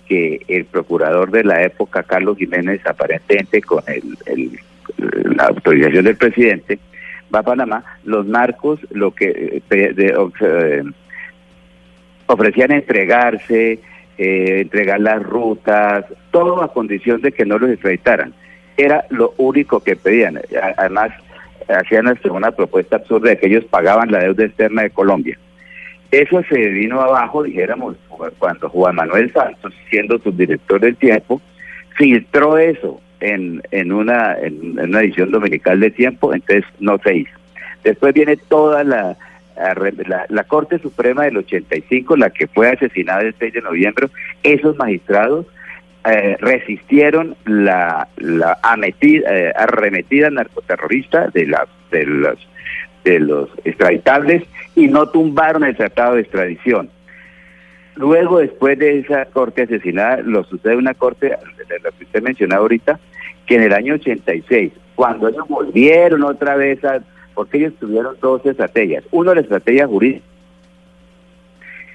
[0.06, 4.58] que el procurador de la época, Carlos Jiménez, aparentemente con el,
[5.36, 6.78] la autorización del presidente,
[7.34, 10.84] va a Panamá, los narcos lo que eh, eh,
[12.26, 13.80] ofrecían entregarse,
[14.18, 18.34] eh, entregar las rutas, todo a condición de que no los extraditaran.
[18.76, 20.40] Era lo único que pedían.
[20.76, 21.12] Además,
[21.68, 25.38] hacían una propuesta absurda de que ellos pagaban la deuda externa de Colombia.
[26.10, 27.96] Eso se vino abajo, dijéramos,
[28.38, 31.40] cuando Juan Manuel Santos, siendo subdirector del tiempo,
[31.96, 37.36] filtró eso en, en, una, en, una edición dominical de tiempo, entonces no se hizo.
[37.82, 39.16] Después viene toda la,
[40.28, 44.08] la, Corte Suprema del 85, la que fue asesinada el 6 de noviembre,
[44.42, 45.46] esos magistrados
[46.04, 48.58] eh, resistieron la, la
[49.00, 52.38] eh, arremetida narcoterrorista de, la, de los
[53.04, 54.42] de los extraditables
[54.74, 56.90] y no tumbaron el tratado de extradición.
[57.96, 62.98] Luego, después de esa corte asesinada, lo sucede una corte, la que usted mencionaba ahorita,
[63.46, 67.00] que en el año 86, cuando ellos volvieron otra vez a...
[67.34, 69.04] porque ellos tuvieron dos estrategias.
[69.10, 70.24] Uno, la estrategia jurídica.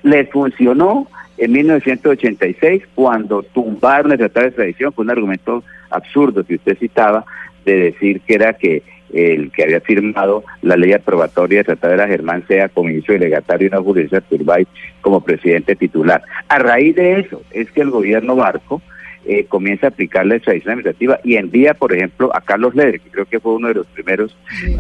[0.04, 6.56] Les funcionó en 1986 cuando tumbaron el tratado de extradición, con un argumento absurdo que
[6.56, 7.26] usted citaba,
[7.66, 11.98] de decir que era que el que había firmado la ley aprobatoria de Tratado de
[11.98, 14.68] la Germán sea como inicio delegatario y una jurisdicción Turbay
[15.02, 16.22] como presidente titular.
[16.48, 18.82] A raíz de eso es que el gobierno Barco
[19.32, 23.12] eh, comienza a aplicar la extradición administrativa y envía, por ejemplo, a Carlos Leder, que
[23.12, 24.36] creo que fue uno de los primeros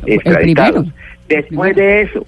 [0.07, 0.87] extraditados.
[1.27, 2.25] Después de eso,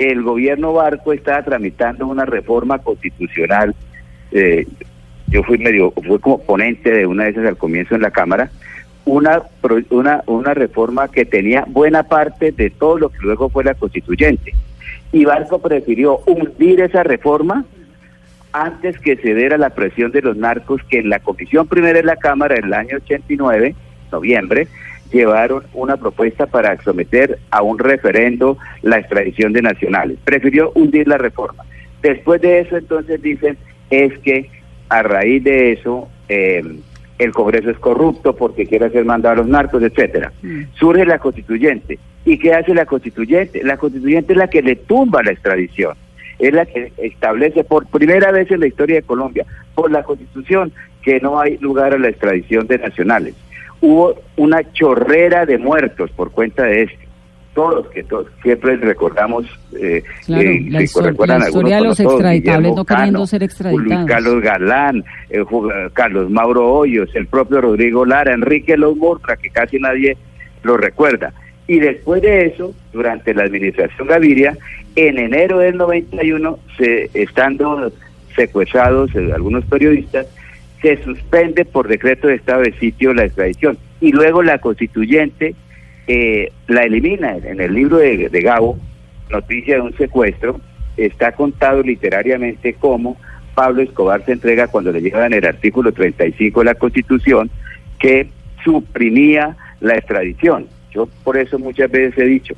[0.00, 3.72] el gobierno Barco estaba tramitando una reforma constitucional.
[4.32, 4.66] Eh,
[5.28, 8.50] yo fui medio, fui como ponente de una de esas al comienzo en la Cámara,
[9.04, 9.40] una,
[9.90, 14.52] una, una reforma que tenía buena parte de todo lo que luego fue la constituyente.
[15.12, 17.64] Y Barco prefirió hundir esa reforma
[18.54, 22.04] antes que ceder a la presión de los narcos que en la comisión primera de
[22.04, 23.74] la Cámara en el año 89,
[24.12, 24.68] noviembre,
[25.12, 30.18] llevaron una propuesta para someter a un referendo la extradición de nacionales.
[30.24, 31.64] Prefirió hundir la reforma.
[32.00, 33.58] Después de eso, entonces dicen,
[33.90, 34.48] es que
[34.88, 36.62] a raíz de eso, eh,
[37.18, 40.32] el Congreso es corrupto porque quiere hacer mandar a los narcos, etcétera.
[40.42, 40.62] Mm.
[40.74, 41.98] Surge la constituyente.
[42.24, 43.64] ¿Y qué hace la constituyente?
[43.64, 45.96] La constituyente es la que le tumba la extradición.
[46.38, 49.44] Es la que establece por primera vez en la historia de Colombia,
[49.74, 53.34] por la constitución, que no hay lugar a la extradición de nacionales.
[53.80, 57.04] Hubo una chorrera de muertos por cuenta de esto
[57.54, 59.46] todos que todos, siempre recordamos
[59.80, 64.06] eh, eh la, historia de los extraditables no queriendo ser extraditados.
[64.06, 65.44] Carlos Galán, eh,
[65.92, 70.16] Carlos Mauro Hoyos, el propio Rodrigo Lara, Enrique Los Mortra, que casi nadie
[70.62, 71.32] lo recuerda.
[71.66, 74.56] Y después de eso, durante la administración Gaviria,
[74.96, 77.92] en enero del 91, se, estando
[78.36, 80.26] secuestrados eh, algunos periodistas,
[80.82, 83.78] se suspende por decreto de estado de sitio la extradición.
[84.00, 85.54] Y luego la constituyente
[86.06, 88.78] eh, la elimina en el libro de, Gabo,
[89.30, 90.60] noticia de un secuestro,
[90.98, 93.16] está contado literariamente como
[93.54, 97.50] Pablo Escobar se entrega cuando le llevan el artículo 35 de la Constitución
[97.98, 98.28] que
[98.62, 100.66] suprimía la extradición.
[100.94, 102.54] Yo por eso muchas veces he dicho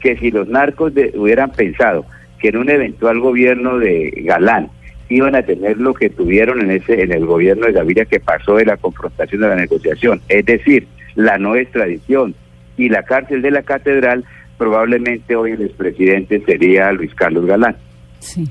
[0.00, 2.04] que si los narcos hubieran pensado
[2.40, 4.70] que en un eventual gobierno de Galán
[5.08, 8.56] iban a tener lo que tuvieron en ese en el gobierno de Gaviria que pasó
[8.56, 12.34] de la confrontación de la negociación, es decir, la no extradición
[12.76, 14.24] y la cárcel de la catedral,
[14.58, 17.76] probablemente hoy el expresidente sería Luis Carlos Galán.
[18.18, 18.44] Sí.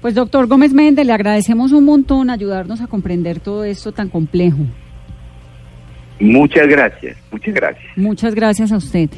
[0.00, 4.58] Pues doctor Gómez Méndez, le agradecemos un montón ayudarnos a comprender todo esto tan complejo.
[6.20, 7.96] Muchas gracias, muchas gracias.
[7.96, 9.10] Muchas gracias a usted.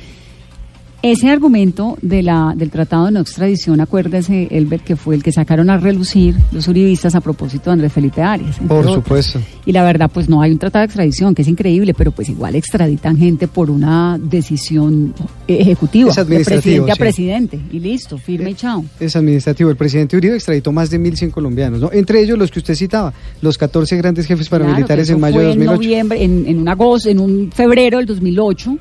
[1.03, 5.33] Ese argumento de la, del Tratado de No Extradición, acuérdese, Elbert, que fue el que
[5.33, 8.59] sacaron a relucir los uribistas a propósito de Andrés Felipe Arias.
[8.69, 9.41] Por supuesto.
[9.65, 12.29] Y la verdad, pues no hay un tratado de extradición, que es increíble, pero pues
[12.29, 15.15] igual extraditan gente por una decisión
[15.49, 18.85] ejecutiva, de presidente a presidente, y listo, firme y chao.
[18.99, 19.71] Es administrativo.
[19.71, 21.91] El presidente Uribe extraditó más de 1.100 colombianos, ¿no?
[21.93, 25.71] Entre ellos los que usted citaba, los 14 grandes jefes paramilitares en mayo de 2008.
[25.71, 28.79] En noviembre, en, en un agosto, en un febrero del 2008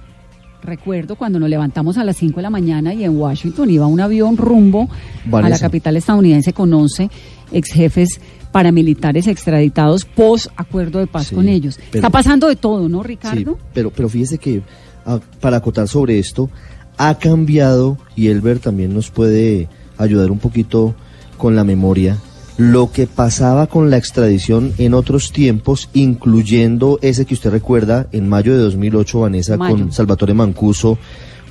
[0.61, 3.99] Recuerdo cuando nos levantamos a las 5 de la mañana y en Washington iba un
[3.99, 4.89] avión rumbo
[5.31, 7.09] a la capital estadounidense con 11
[7.51, 11.79] ex jefes paramilitares extraditados post acuerdo de paz con ellos.
[11.93, 13.53] Está pasando de todo, ¿no, Ricardo?
[13.53, 14.61] Sí, pero, pero fíjese que
[15.05, 16.49] ah, para acotar sobre esto,
[16.97, 20.95] ha cambiado y Elber también nos puede ayudar un poquito
[21.37, 22.17] con la memoria
[22.59, 28.27] lo que pasaba con la extradición en otros tiempos, incluyendo ese que usted recuerda en
[28.27, 30.97] mayo de 2008, Vanessa, con Salvatore Mancuso,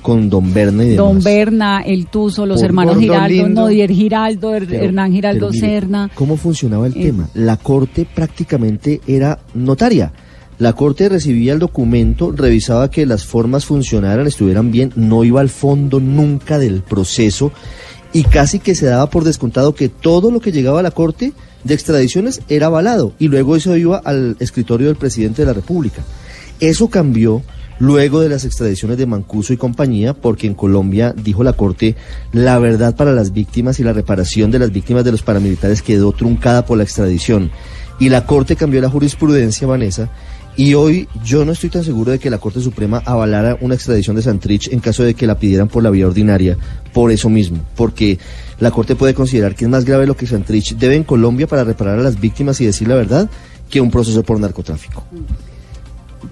[0.03, 1.05] con Don Berna y demás.
[1.07, 6.11] Don Berna, el Tuzo, los hermanos Giraldo, Nodier Giraldo, Hernán Giraldo Serna.
[6.13, 7.27] ¿Cómo funcionaba el eh, tema?
[7.33, 10.13] La corte prácticamente era notaria.
[10.59, 15.49] La corte recibía el documento, revisaba que las formas funcionaran, estuvieran bien, no iba al
[15.49, 17.51] fondo nunca del proceso
[18.13, 21.33] y casi que se daba por descontado que todo lo que llegaba a la Corte
[21.63, 26.03] de extradiciones era avalado y luego eso iba al escritorio del presidente de la República.
[26.59, 27.43] Eso cambió
[27.79, 31.95] luego de las extradiciones de Mancuso y compañía, porque en Colombia, dijo la Corte,
[32.33, 36.11] la verdad para las víctimas y la reparación de las víctimas de los paramilitares quedó
[36.11, 37.51] truncada por la extradición.
[37.99, 40.09] Y la Corte cambió la jurisprudencia, Vanessa,
[40.59, 44.17] y hoy yo no estoy tan seguro de que la Corte Suprema avalara una extradición
[44.17, 46.57] de Santrich en caso de que la pidieran por la vía ordinaria,
[46.91, 48.19] por eso mismo, porque
[48.59, 51.63] la Corte puede considerar que es más grave lo que Santrich debe en Colombia para
[51.63, 53.29] reparar a las víctimas y decir la verdad
[53.69, 55.05] que un proceso por narcotráfico.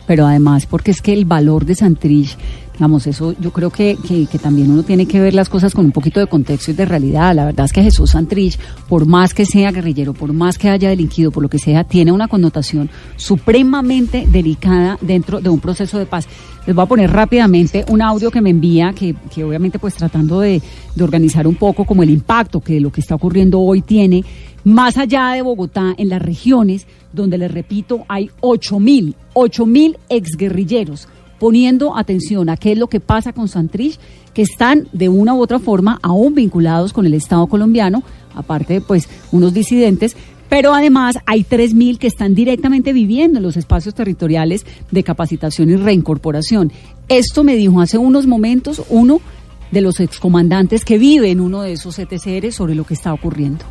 [0.05, 2.37] Pero además, porque es que el valor de Santrich
[2.79, 5.91] Vamos, eso yo creo que, que, también uno tiene que ver las cosas con un
[5.91, 7.33] poquito de contexto y de realidad.
[7.33, 10.89] La verdad es que Jesús Santrich, por más que sea guerrillero, por más que haya
[10.89, 16.05] delinquido, por lo que sea, tiene una connotación supremamente delicada dentro de un proceso de
[16.05, 16.27] paz.
[16.67, 20.39] Les voy a poner rápidamente un audio que me envía, que, que obviamente pues tratando
[20.39, 20.61] de,
[20.93, 24.23] de organizar un poco como el impacto que lo que está ocurriendo hoy tiene,
[24.63, 29.97] más allá de Bogotá, en las regiones donde, les repito, hay 8 mil, 8 mil
[30.09, 31.07] exguerrilleros
[31.39, 33.99] poniendo atención a qué es lo que pasa con Santrich,
[34.33, 38.03] que están de una u otra forma aún vinculados con el Estado colombiano,
[38.35, 40.15] aparte de pues unos disidentes,
[40.49, 45.75] pero además hay 3.000 que están directamente viviendo en los espacios territoriales de capacitación y
[45.75, 46.71] reincorporación.
[47.09, 49.19] Esto me dijo hace unos momentos uno
[49.71, 53.65] de los excomandantes que vive en uno de esos ETCR sobre lo que está ocurriendo.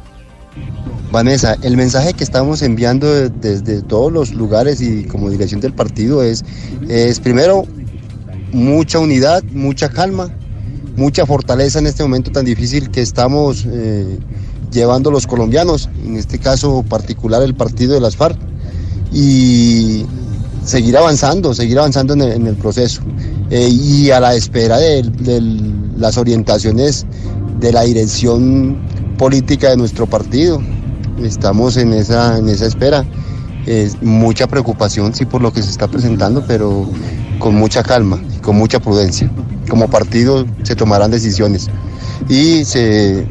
[1.10, 6.22] Vanessa, el mensaje que estamos enviando desde todos los lugares y como dirección del partido
[6.22, 6.44] es,
[6.88, 7.64] es primero
[8.52, 10.28] mucha unidad, mucha calma,
[10.96, 14.18] mucha fortaleza en este momento tan difícil que estamos eh,
[14.72, 18.38] llevando los colombianos, en este caso particular el partido de las FARC,
[19.12, 20.04] y
[20.64, 23.02] seguir avanzando, seguir avanzando en el, proceso.
[23.50, 25.40] Eh, y a la espera de, de
[25.96, 27.06] las orientaciones
[27.60, 28.76] de la dirección
[29.16, 30.60] política de nuestro partido.
[31.22, 33.04] Estamos en esa, en esa espera.
[33.66, 36.88] Es mucha preocupación, sí, por lo que se está presentando, pero
[37.38, 39.30] con mucha calma, con mucha prudencia.
[39.68, 41.68] Como partido se tomarán decisiones
[42.28, 43.26] y se,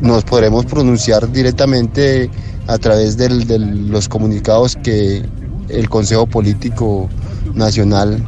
[0.00, 2.30] nos podremos pronunciar directamente
[2.66, 5.24] a través de los comunicados que
[5.68, 7.08] el Consejo Político
[7.54, 8.24] Nacional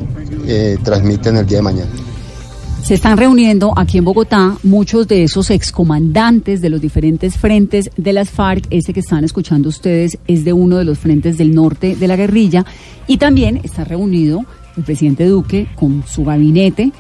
[0.47, 1.91] eh, transmite en el día de mañana.
[2.83, 8.13] Se están reuniendo aquí en Bogotá muchos de esos excomandantes de los diferentes frentes de
[8.13, 8.67] las FARC.
[8.71, 12.17] Ese que están escuchando ustedes es de uno de los frentes del norte de la
[12.17, 12.67] guerrilla.
[13.07, 14.45] Y también está reunido
[14.77, 16.91] el presidente Duque con su gabinete.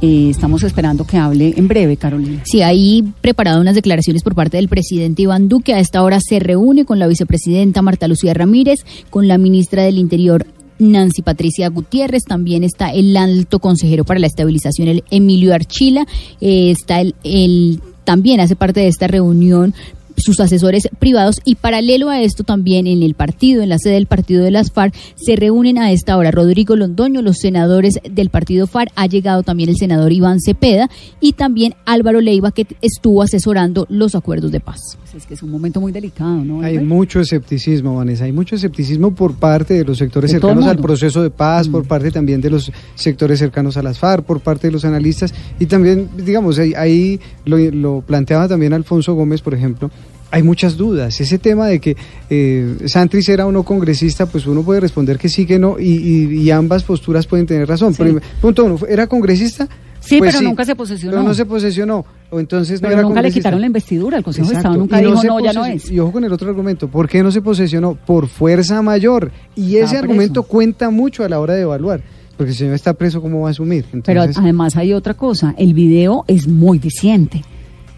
[0.00, 2.40] Eh, estamos esperando que hable en breve, Carolina.
[2.46, 5.74] Sí, ahí preparado unas declaraciones por parte del presidente Iván Duque.
[5.74, 9.98] A esta hora se reúne con la vicepresidenta Marta Lucía Ramírez, con la ministra del
[9.98, 10.46] Interior
[10.82, 16.06] Nancy Patricia Gutiérrez, también está el alto consejero para la estabilización, el Emilio Archila,
[16.40, 19.74] eh, está el, el también hace parte de esta reunión
[20.16, 24.06] sus asesores privados y paralelo a esto también en el partido, en la sede del
[24.06, 28.66] partido de las FARC, se reúnen a esta hora Rodrigo Londoño, los senadores del partido
[28.66, 33.86] FARC, ha llegado también el senador Iván Cepeda y también Álvaro Leiva que estuvo asesorando
[33.88, 34.98] los acuerdos de paz.
[35.12, 36.62] Pues es que es un momento muy delicado, ¿no?
[36.62, 41.22] Hay mucho escepticismo, Vanessa, hay mucho escepticismo por parte de los sectores cercanos al proceso
[41.22, 41.86] de paz, por mm.
[41.86, 45.66] parte también de los sectores cercanos a las FARC, por parte de los analistas y
[45.66, 49.90] también, digamos, ahí, lo planteaba también Alfonso Gómez, por ejemplo,
[50.30, 51.20] hay muchas dudas.
[51.20, 51.94] Ese tema de que
[52.30, 56.50] eh, Santrich era o no congresista, pues uno puede responder que sí, que no, y,
[56.50, 57.94] ambas posturas pueden tener razón.
[58.40, 59.68] punto uno, ¿era congresista?
[60.02, 61.12] Sí, pues pero nunca se posesionó.
[61.12, 62.04] Pero no se posesionó.
[62.30, 64.18] O entonces pero nunca le quitaron la investidura.
[64.18, 65.90] El Consejo de Estado nunca dijo, no, ya no es.
[65.90, 66.88] Y ojo con el otro argumento.
[66.88, 67.94] ¿Por qué no se posesionó?
[67.94, 69.30] Por fuerza mayor.
[69.54, 72.02] Y ese argumento cuenta mucho a la hora de evaluar.
[72.36, 73.84] Porque si no está preso, ¿cómo va a asumir?
[74.04, 75.54] Pero además hay otra cosa.
[75.56, 77.42] El video es muy diciente.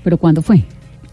[0.03, 0.65] ¿Pero cuándo fue?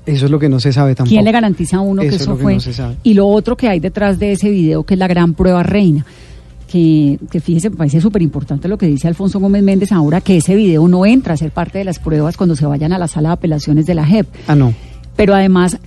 [0.06, 1.14] Eso es lo que no se sabe tampoco.
[1.14, 2.58] ¿Quién le garantiza a uno que eso fue?
[3.04, 6.06] Y lo otro que hay detrás de ese video, que es la gran prueba reina.
[6.72, 10.38] Que, que fíjese, me parece súper importante lo que dice Alfonso Gómez Méndez ahora, que
[10.38, 13.10] ese video no entra a ser parte de las pruebas cuando se vayan a la
[13.10, 14.28] sala de apelaciones de la JEP.
[14.48, 14.74] Ah, no.
[15.18, 15.78] Pero además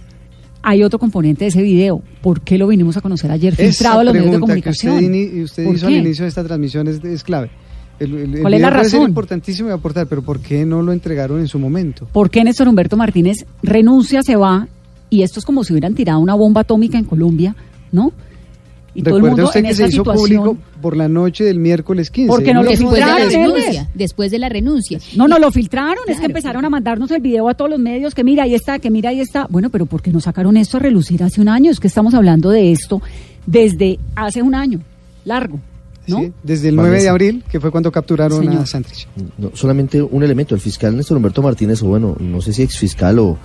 [0.63, 2.03] hay otro componente de ese video.
[2.21, 4.99] ¿Por qué lo vinimos a conocer ayer filtrado en los medios de comunicación?
[4.99, 7.51] Que usted, usted hizo al inicio de esta transmisión es clave.
[7.99, 9.03] ¿Cuál es la razón?
[9.03, 12.07] Es importantísimo aportar, pero ¿por qué no lo entregaron en su momento?
[12.13, 14.69] ¿Por qué Néstor Humberto Martínez renuncia, se va
[15.11, 17.55] y esto es como si hubieran tirado una bomba atómica en Colombia,
[17.93, 18.13] ¿no?
[18.95, 22.11] Y todo el mundo usted en que se hizo público por la noche del miércoles
[22.11, 22.29] 15.
[22.29, 24.99] Porque no lo después de la renuncia, después de la renuncia.
[25.17, 28.15] No, no lo filtraron, es que empezaron a mandarnos el video a todos los medios
[28.15, 29.47] que mira ahí está, que mira ahí está.
[29.51, 31.71] Bueno, pero ¿por qué no sacaron esto a relucir hace un año?
[31.71, 33.03] Es que estamos hablando de esto
[33.47, 34.81] desde hace un año,
[35.25, 35.59] largo.
[36.43, 39.09] Desde el 9 de abril, que fue cuando capturaron a Santrich.
[39.39, 42.79] No, solamente un elemento, el fiscal Néstor Humberto Martínez, o bueno, no sé si ex
[42.79, 43.39] fiscal o,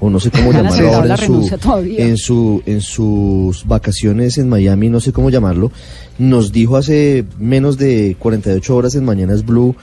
[0.00, 4.88] o no sé cómo llamarlo ahora en su, en su, en sus vacaciones en Miami,
[4.88, 5.72] no sé cómo llamarlo,
[6.18, 9.74] nos dijo hace menos de 48 horas en Mañanas Blue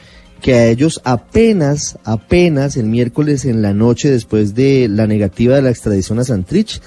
[0.42, 5.62] que a ellos apenas, apenas el miércoles en la noche después de la negativa de
[5.62, 6.82] la extradición a Santrich,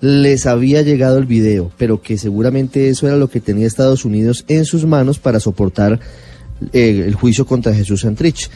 [0.00, 4.44] les había llegado el video, pero que seguramente eso era lo que tenía Estados Unidos
[4.48, 6.00] en sus manos para soportar
[6.72, 8.50] eh, el juicio contra Jesús Santrich.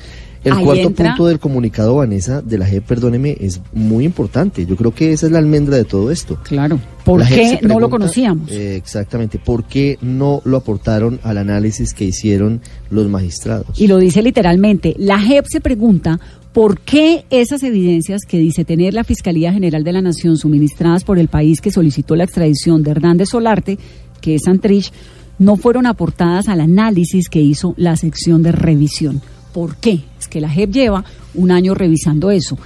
[0.47, 4.65] El cuarto punto del comunicado, Vanessa, de la JEP, perdóneme, es muy importante.
[4.65, 6.39] Yo creo que esa es la almendra de todo esto.
[6.45, 6.79] Claro.
[7.05, 8.51] ¿Por qué no lo conocíamos?
[8.51, 9.39] Eh, exactamente.
[9.39, 13.81] ¿Por qué no lo aportaron al análisis que hicieron los magistrados?
[13.81, 14.95] Y lo dice literalmente.
[14.99, 16.19] La JEP se pregunta
[16.57, 21.19] ¿Por qué esas evidencias que dice tener la Fiscalía General de la Nación suministradas por
[21.19, 23.79] el país que solicitó la extradición de Hernández Solarte,
[24.23, 24.91] que es Santrich,
[25.39, 29.21] no fueron aportadas al análisis que hizo la sección de revisión?
[29.57, 30.01] ¿Por qué?
[30.19, 31.03] Es que la JEP lleva
[31.33, 32.59] un año revisando eso.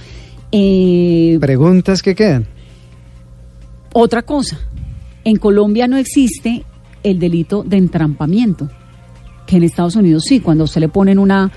[0.51, 2.45] Eh, Preguntas que quedan.
[3.93, 4.59] Otra cosa,
[5.23, 6.65] en Colombia no existe
[7.01, 8.69] el delito de entrampamiento,
[9.47, 11.49] que en Estados Unidos sí, cuando se le ponen una,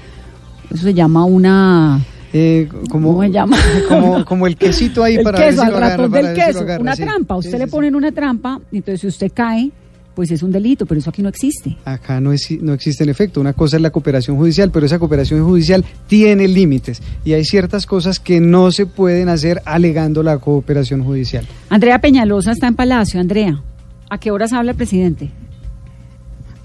[0.72, 2.00] eso se llama una
[2.32, 3.56] eh, como, ¿Cómo se llama?
[4.24, 7.34] Como, el quesito ahí para queso, ratón del queso, una trampa.
[7.34, 9.72] Usted le ponen una trampa, entonces si usted cae,
[10.14, 11.76] pues es un delito, pero eso aquí no existe.
[11.84, 13.40] Acá no, es, no existe en efecto.
[13.40, 17.86] Una cosa es la cooperación judicial, pero esa cooperación judicial tiene límites y hay ciertas
[17.86, 21.46] cosas que no se pueden hacer alegando la cooperación judicial.
[21.68, 23.20] Andrea Peñalosa está en Palacio.
[23.20, 23.62] Andrea,
[24.08, 25.30] ¿a qué horas habla el presidente?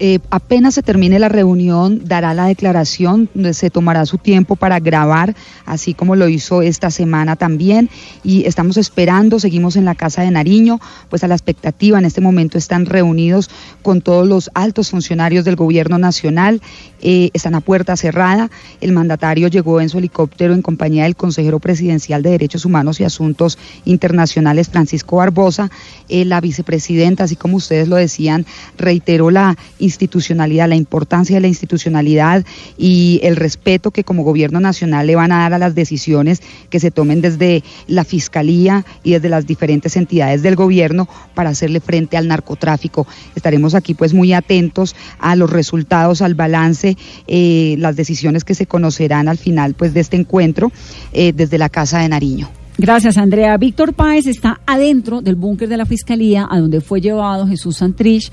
[0.02, 5.36] Eh, apenas se termine la reunión, dará la declaración, se tomará su tiempo para grabar,
[5.66, 7.90] así como lo hizo esta semana también.
[8.24, 10.80] Y estamos esperando, seguimos en la Casa de Nariño,
[11.10, 13.50] pues a la expectativa, en este momento están reunidos
[13.82, 16.62] con todos los altos funcionarios del gobierno nacional,
[17.02, 18.50] eh, están a puerta cerrada.
[18.80, 23.04] El mandatario llegó en su helicóptero en compañía del consejero presidencial de Derechos Humanos y
[23.04, 25.70] Asuntos Internacionales, Francisco Barbosa.
[26.08, 28.46] Eh, la vicepresidenta, así como ustedes lo decían,
[28.78, 29.58] reiteró la
[29.90, 32.44] institucionalidad, la importancia de la institucionalidad
[32.78, 36.80] y el respeto que como gobierno nacional le van a dar a las decisiones que
[36.80, 42.16] se tomen desde la Fiscalía y desde las diferentes entidades del gobierno para hacerle frente
[42.16, 43.06] al narcotráfico.
[43.34, 48.66] Estaremos aquí pues muy atentos a los resultados, al balance, eh, las decisiones que se
[48.66, 50.72] conocerán al final pues de este encuentro
[51.12, 52.50] eh, desde la Casa de Nariño.
[52.78, 53.58] Gracias, Andrea.
[53.58, 58.32] Víctor Páez está adentro del búnker de la Fiscalía, a donde fue llevado Jesús Santrich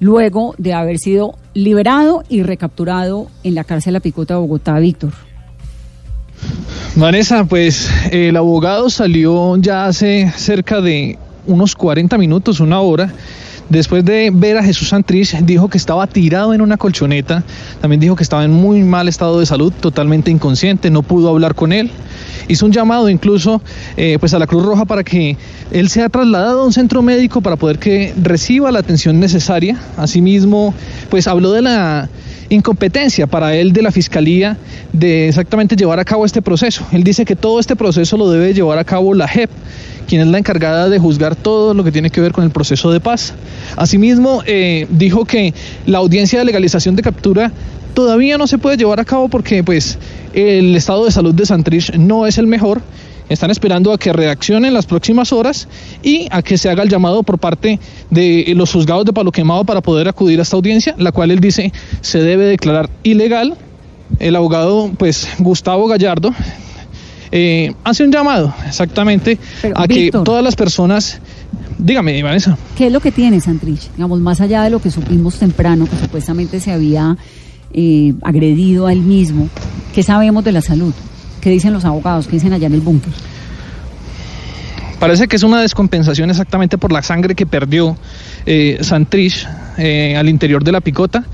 [0.00, 5.12] luego de haber sido liberado y recapturado en la cárcel La Picota de Bogotá, Víctor.
[6.94, 13.12] Vanessa, pues el abogado salió ya hace cerca de unos 40 minutos, una hora,
[13.68, 17.44] después de ver a Jesús Santrich, dijo que estaba tirado en una colchoneta,
[17.80, 21.54] también dijo que estaba en muy mal estado de salud, totalmente inconsciente, no pudo hablar
[21.54, 21.90] con él.
[22.48, 23.60] Hizo un llamado incluso
[23.96, 25.36] eh, pues a la Cruz Roja para que
[25.72, 29.76] él sea trasladado a un centro médico para poder que reciba la atención necesaria.
[29.96, 30.72] Asimismo,
[31.10, 32.08] pues habló de la
[32.48, 34.56] incompetencia para él de la Fiscalía
[34.92, 36.86] de exactamente llevar a cabo este proceso.
[36.92, 39.50] Él dice que todo este proceso lo debe llevar a cabo la JEP,
[40.06, 42.90] quien es la encargada de juzgar todo lo que tiene que ver con el proceso
[42.90, 43.34] de paz.
[43.76, 45.54] Asimismo, eh, dijo que
[45.86, 47.52] la audiencia de legalización de captura
[47.94, 49.98] todavía no se puede llevar a cabo porque pues
[50.34, 52.82] el estado de salud de Santrich no es el mejor
[53.28, 55.68] están esperando a que reaccionen las próximas horas
[56.02, 57.80] y a que se haga el llamado por parte
[58.10, 61.40] de los juzgados de Palo Quemado para poder acudir a esta audiencia, la cual él
[61.40, 63.56] dice se debe declarar ilegal.
[64.20, 66.32] El abogado, pues, Gustavo Gallardo,
[67.30, 69.38] eh, hace un llamado exactamente
[69.74, 71.20] a que todas las personas
[71.78, 72.56] Dígame, Vanessa.
[72.76, 73.90] ¿Qué es lo que tiene Santrich?
[73.92, 77.16] Digamos, más allá de lo que supimos temprano, que supuestamente se había
[77.72, 79.48] eh, agredido a él mismo,
[79.94, 80.94] ¿qué sabemos de la salud?
[81.40, 82.26] ¿Qué dicen los abogados?
[82.26, 83.12] ¿Qué dicen allá en el búnker?
[84.98, 87.96] Parece que es una descompensación exactamente por la sangre que perdió
[88.46, 91.24] eh, Santrich eh, al interior de la picota,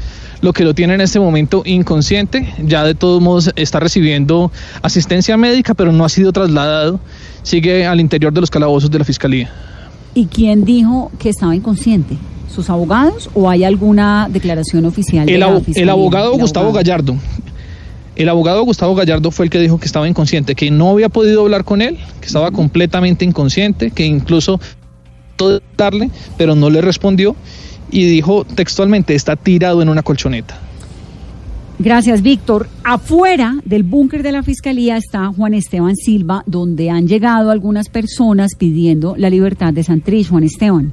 [0.40, 2.52] lo que lo tiene en este momento inconsciente.
[2.64, 4.50] Ya de todos modos está recibiendo
[4.82, 6.98] asistencia médica, pero no ha sido trasladado.
[7.44, 9.50] Sigue al interior de los calabozos de la fiscalía.
[10.14, 12.18] ¿Y quién dijo que estaba inconsciente?
[12.52, 15.24] ¿Sus abogados o hay alguna declaración oficial?
[15.24, 17.16] De el, la el abogado Gustavo Gallardo,
[18.16, 21.42] el abogado Gustavo Gallardo fue el que dijo que estaba inconsciente, que no había podido
[21.42, 24.60] hablar con él, que estaba completamente inconsciente, que incluso
[25.76, 27.34] darle, pero no le respondió
[27.90, 30.58] y dijo textualmente está tirado en una colchoneta.
[31.78, 32.68] Gracias, Víctor.
[32.84, 38.52] Afuera del búnker de la Fiscalía está Juan Esteban Silva, donde han llegado algunas personas
[38.56, 40.28] pidiendo la libertad de Santrich.
[40.28, 40.92] Juan Esteban.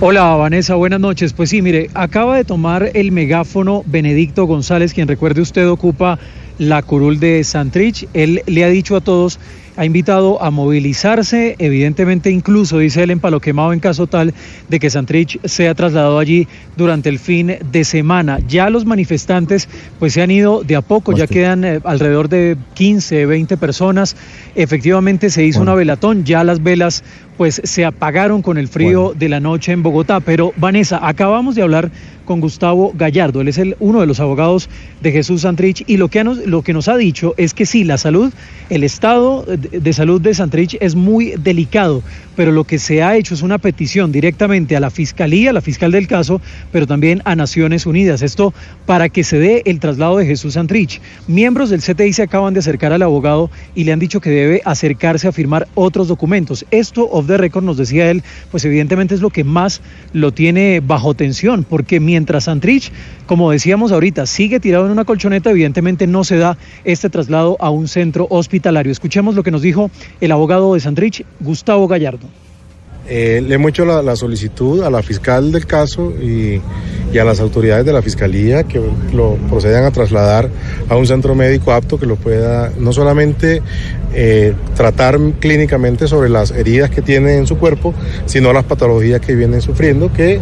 [0.00, 1.32] Hola Vanessa, buenas noches.
[1.32, 6.18] Pues sí, mire, acaba de tomar el megáfono Benedicto González, quien recuerde usted ocupa
[6.58, 8.08] la curul de Santrich.
[8.12, 9.38] Él le ha dicho a todos
[9.76, 14.32] ha invitado a movilizarse, evidentemente incluso, dice él, en Palo Quemado en caso tal
[14.68, 18.38] de que Santrich sea trasladado allí durante el fin de semana.
[18.46, 19.68] Ya los manifestantes
[19.98, 24.16] pues se han ido de a poco, ya quedan eh, alrededor de 15, 20 personas.
[24.54, 27.02] Efectivamente se hizo una velatón, ya las velas
[27.36, 30.20] pues se apagaron con el frío de la noche en Bogotá.
[30.20, 31.90] Pero Vanessa, acabamos de hablar
[32.24, 34.68] con Gustavo Gallardo, él es el, uno de los abogados
[35.02, 37.84] de Jesús Santrich y lo que, nos, lo que nos ha dicho es que sí,
[37.84, 38.32] la salud,
[38.70, 42.02] el estado de salud de Santrich es muy delicado,
[42.36, 45.60] pero lo que se ha hecho es una petición directamente a la Fiscalía, a la
[45.60, 46.40] fiscal del caso,
[46.72, 48.22] pero también a Naciones Unidas.
[48.22, 48.54] Esto
[48.86, 51.00] para que se dé el traslado de Jesús Santrich.
[51.26, 54.62] Miembros del CTI se acaban de acercar al abogado y le han dicho que debe
[54.64, 56.64] acercarse a firmar otros documentos.
[56.70, 59.80] Esto de récord, nos decía él, pues evidentemente es lo que más
[60.12, 62.92] lo tiene bajo tensión, porque mientras Santrich,
[63.26, 67.70] como decíamos ahorita, sigue tirado en una colchoneta, evidentemente no se da este traslado a
[67.70, 68.92] un centro hospitalario.
[68.92, 72.43] Escuchemos lo que nos dijo el abogado de Santrich, Gustavo Gallardo.
[73.08, 76.60] Eh, le hemos hecho la, solicitud a la fiscal del caso y,
[77.18, 78.80] a las autoridades de la fiscalía que
[79.12, 80.50] lo procedan a trasladar
[80.88, 83.62] a un centro médico apto que lo pueda no solamente
[84.12, 87.94] eh, tratar clínicamente sobre las heridas que tiene en su cuerpo,
[88.26, 90.40] sino las patologías que vienen sufriendo que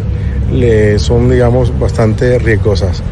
[0.51, 3.03] le son, digamos, bastante riesgosas.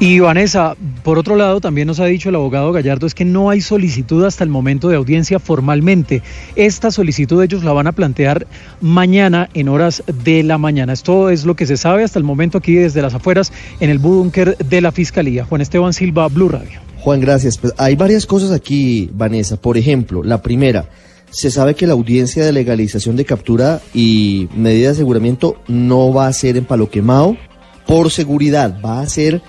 [0.00, 3.50] Y Vanessa, por otro lado, también nos ha dicho el abogado Gallardo es que no
[3.50, 6.22] hay solicitud hasta el momento de audiencia formalmente.
[6.54, 8.46] Esta solicitud ellos la van a plantear
[8.80, 10.92] mañana en horas de la mañana.
[10.92, 13.98] Esto es lo que se sabe hasta el momento aquí desde las afueras en el
[13.98, 15.44] búnker de la Fiscalía.
[15.44, 16.78] Juan Esteban Silva, Blue Radio.
[17.00, 17.58] Juan, gracias.
[17.58, 19.56] Pues hay varias cosas aquí, Vanessa.
[19.56, 20.88] Por ejemplo, la primera,
[21.30, 26.28] se sabe que la audiencia de legalización de captura y medida de aseguramiento no va
[26.28, 27.36] a ser en Palo Quemado
[27.84, 29.42] por seguridad, va a ser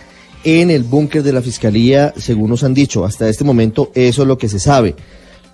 [0.44, 3.06] en el búnker de la Fiscalía, según nos han dicho.
[3.06, 4.96] Hasta este momento eso es lo que se sabe.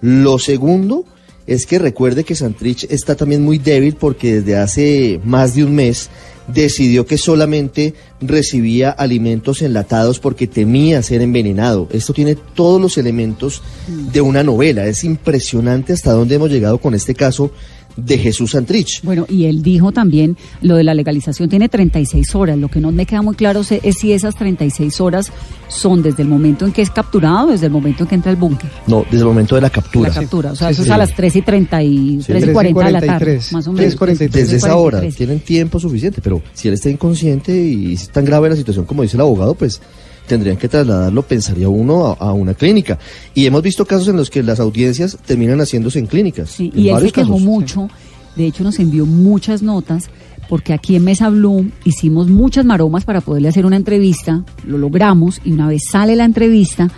[0.01, 1.05] Lo segundo
[1.47, 5.75] es que recuerde que Santrich está también muy débil porque desde hace más de un
[5.75, 6.09] mes
[6.47, 11.87] decidió que solamente recibía alimentos enlatados porque temía ser envenenado.
[11.91, 14.85] Esto tiene todos los elementos de una novela.
[14.85, 17.51] Es impresionante hasta dónde hemos llegado con este caso
[17.95, 19.01] de Jesús Santrich.
[19.03, 22.57] Bueno, y él dijo también, lo de la legalización tiene 36 horas.
[22.57, 25.31] Lo que no me queda muy claro es si esas 36 horas
[25.67, 28.31] son desde el momento en que es capturado o desde el momento en que entra
[28.31, 28.69] al búnker.
[28.87, 30.09] No, desde el momento de la captura.
[30.09, 32.85] La captura, o sea, eso es a las 3 y, 30 y, 3 y 40
[32.85, 33.95] de la tarde, más o menos.
[34.31, 38.49] Desde esa hora, tienen tiempo suficiente, pero si él está inconsciente y es tan grave
[38.49, 39.81] la situación como dice el abogado, pues
[40.27, 42.97] tendrían que trasladarlo, pensaría uno, a, a una clínica.
[43.33, 46.49] Y hemos visto casos en los que las audiencias terminan haciéndose en clínicas.
[46.49, 47.41] Sí, en y él se quejó casos.
[47.41, 47.89] mucho,
[48.35, 50.09] de hecho nos envió muchas notas,
[50.49, 55.41] porque aquí en Mesa Bloom hicimos muchas maromas para poderle hacer una entrevista, lo logramos,
[55.43, 56.89] y una vez sale la entrevista,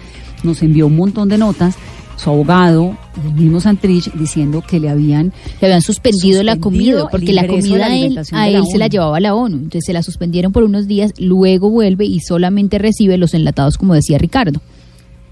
[0.43, 1.75] nos envió un montón de notas,
[2.17, 5.31] su abogado, el mismo Santrich, diciendo que le habían...
[5.61, 9.19] Le habían suspendido, la comida, porque la comida a él, a la se la llevaba
[9.19, 9.55] la ONU.
[9.55, 13.93] Entonces se la suspendieron por unos días, luego vuelve y solamente recibe los enlatados, como
[13.93, 14.61] decía Ricardo.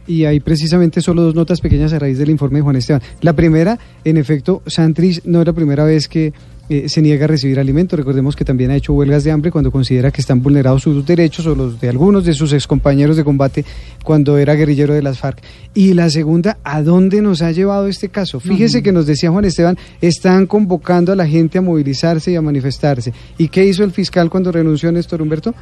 [0.07, 3.01] Y hay precisamente solo dos notas pequeñas a raíz del informe de Juan Esteban.
[3.21, 6.31] La primera, en efecto, Santrich no es la primera vez que
[6.70, 7.97] eh, se niega a recibir alimentos.
[7.97, 11.45] Recordemos que también ha hecho huelgas de hambre cuando considera que están vulnerados sus derechos
[11.47, 13.66] o los de algunos de sus excompañeros de combate
[14.03, 15.41] cuando era guerrillero de las FARC.
[15.74, 18.39] Y la segunda, ¿a dónde nos ha llevado este caso?
[18.39, 22.41] Fíjese que nos decía Juan Esteban, están convocando a la gente a movilizarse y a
[22.41, 23.13] manifestarse.
[23.38, 25.53] ¿Y qué hizo el fiscal cuando renunció Néstor Humberto?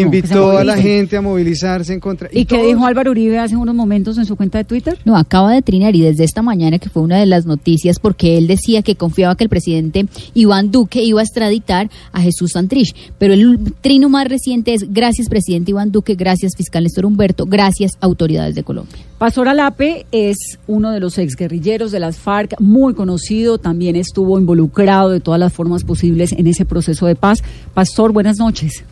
[0.00, 2.28] Invitó a la gente a movilizarse en contra.
[2.32, 4.98] ¿Y qué todos- dijo Álvaro Uribe hace unos momentos en su cuenta de Twitter?
[5.04, 8.38] No, acaba de trinar y desde esta mañana que fue una de las noticias porque
[8.38, 9.91] él decía que confiaba que el presidente
[10.34, 12.94] Iván Duque iba a extraditar a Jesús Santrich.
[13.18, 17.92] Pero el trino más reciente es gracias presidente Iván Duque, gracias fiscal Néstor Humberto, gracias
[18.00, 19.02] autoridades de Colombia.
[19.18, 25.10] Pastor Alape es uno de los exguerrilleros de las FARC, muy conocido, también estuvo involucrado
[25.10, 27.42] de todas las formas posibles en ese proceso de paz.
[27.74, 28.84] Pastor, buenas noches.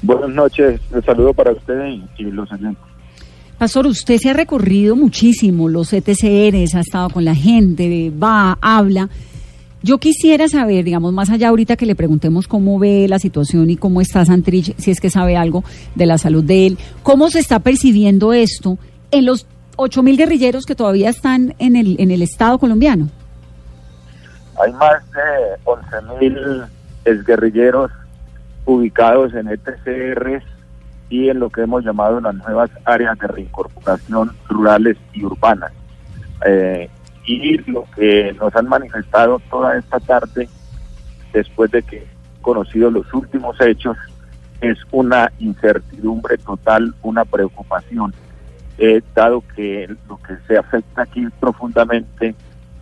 [0.00, 2.92] Buenas noches, un saludo para usted y, y los oyentes.
[3.62, 9.08] Pastor, usted se ha recorrido muchísimo los ETCRs, ha estado con la gente, va, habla.
[9.82, 13.76] Yo quisiera saber, digamos, más allá ahorita que le preguntemos cómo ve la situación y
[13.76, 15.64] cómo está Santrich, si es que sabe algo
[15.94, 18.78] de la salud de él, cómo se está percibiendo esto
[19.10, 23.08] en los 8.000 guerrilleros que todavía están en el, en el Estado colombiano.
[24.64, 26.68] Hay más de 11.000
[27.04, 27.90] exguerrilleros
[28.64, 30.44] ubicados en ETCRs
[31.08, 35.72] y en lo que hemos llamado las nuevas áreas de reincorporación rurales y urbanas.
[36.46, 36.88] Eh,
[37.24, 40.48] y lo que nos han manifestado toda esta tarde,
[41.32, 43.96] después de que he conocido los últimos hechos,
[44.60, 48.14] es una incertidumbre total, una preocupación,
[48.78, 52.34] eh, dado que lo que se afecta aquí profundamente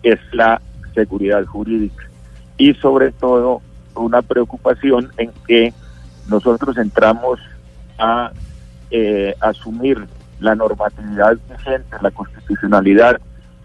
[0.03, 0.61] es la
[0.93, 2.05] seguridad jurídica.
[2.57, 3.61] Y sobre todo
[3.95, 5.73] una preocupación en que
[6.29, 7.39] nosotros entramos
[7.97, 8.31] a
[8.89, 10.05] eh, asumir
[10.39, 13.19] la normatividad vigente, la constitucionalidad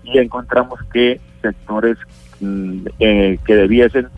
[0.06, 1.96] y encontramos que sectores
[2.40, 4.08] mm, eh, que debiesen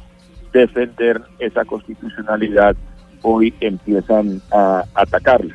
[0.52, 2.76] defender esa constitucionalidad
[3.22, 5.54] hoy empiezan a atacarla.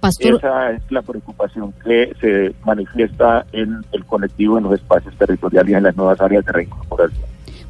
[0.00, 5.72] Pastor, Esa es la preocupación que se manifiesta en el colectivo, en los espacios territoriales
[5.72, 7.24] y en las nuevas áreas de reincorporación.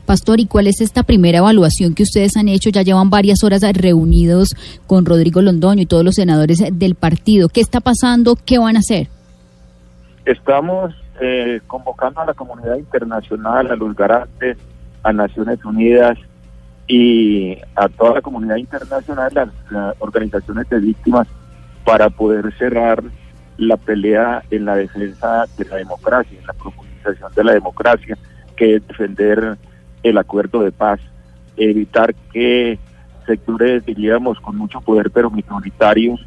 [0.04, 2.70] Pastor, ¿y cuál es esta primera evaluación que ustedes han hecho?
[2.70, 4.50] Ya llevan varias horas reunidos
[4.86, 7.48] con Rodrigo Londoño y todos los senadores del partido.
[7.48, 8.36] ¿Qué está pasando?
[8.36, 9.08] ¿Qué van a hacer?
[10.24, 14.58] Estamos eh, convocando a la comunidad internacional, a los garantes,
[15.02, 16.18] a Naciones Unidas
[16.86, 19.48] y a toda la comunidad internacional, las,
[19.98, 21.26] organizaciones de víctimas,
[21.84, 23.02] para poder cerrar
[23.56, 28.18] la pelea en la defensa de la democracia, en la profundización de la democracia,
[28.56, 29.56] que es defender
[30.02, 31.00] el acuerdo de paz,
[31.56, 32.78] evitar que
[33.24, 36.20] sectores, diríamos, con mucho poder pero minoritarios,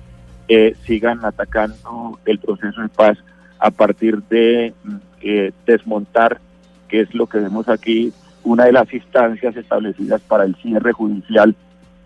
[0.48, 3.18] eh, sigan atacando el proceso de paz
[3.60, 6.40] a partir de mm, eh, desmontar,
[6.88, 8.12] que es lo que vemos aquí,
[8.44, 11.56] una de las instancias establecidas para el cierre judicial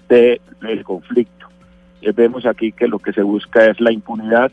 [0.10, 1.48] de- del conflicto.
[2.02, 4.52] Eh, vemos aquí que lo que se busca es la impunidad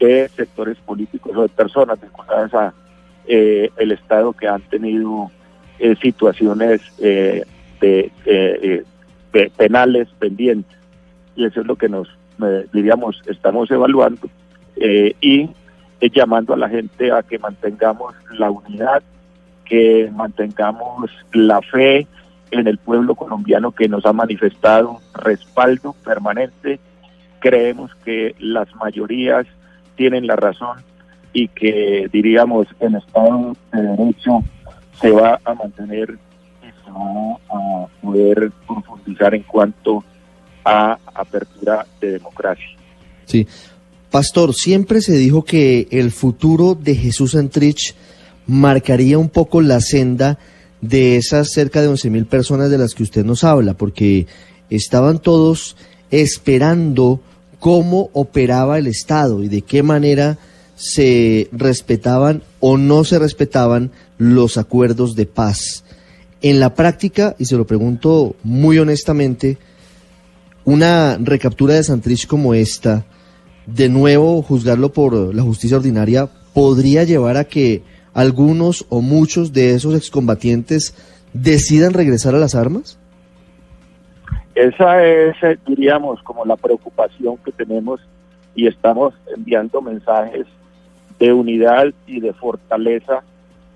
[0.00, 2.74] de sectores políticos o de personas vinculadas a
[3.28, 5.30] eh, el Estado que han tenido
[5.78, 7.46] eh, situaciones de,
[7.80, 10.76] de penales pendientes.
[11.36, 12.08] Y eso es lo que nos,
[12.72, 14.28] diríamos, estamos evaluando
[15.20, 15.48] y
[16.02, 19.04] eh, llamando a la gente a que mantengamos la unidad,
[19.64, 22.08] que mantengamos la fe
[22.50, 26.80] en el pueblo colombiano que nos ha manifestado respaldo permanente.
[27.38, 29.46] Creemos que las mayorías
[29.94, 30.78] tienen la razón
[31.32, 34.40] y que, diríamos, el Estado de Derecho
[35.00, 36.18] se va a mantener
[36.62, 40.02] y se va a poder profundizar en cuanto
[40.64, 42.76] a apertura de democracia.
[43.24, 43.46] Sí.
[44.12, 47.94] Pastor, siempre se dijo que el futuro de Jesús Santrich
[48.46, 50.38] marcaría un poco la senda
[50.82, 54.26] de esas cerca de 11.000 personas de las que usted nos habla, porque
[54.68, 55.76] estaban todos
[56.10, 57.22] esperando
[57.58, 60.36] cómo operaba el Estado y de qué manera
[60.76, 65.84] se respetaban o no se respetaban los acuerdos de paz.
[66.42, 69.56] En la práctica, y se lo pregunto muy honestamente,
[70.66, 73.06] una recaptura de Santrich como esta,
[73.66, 77.82] de nuevo juzgarlo por la justicia ordinaria podría llevar a que
[78.14, 80.94] algunos o muchos de esos excombatientes
[81.32, 82.98] decidan regresar a las armas?
[84.54, 88.00] Esa es, eh, diríamos, como la preocupación que tenemos
[88.54, 90.46] y estamos enviando mensajes
[91.18, 93.22] de unidad y de fortaleza,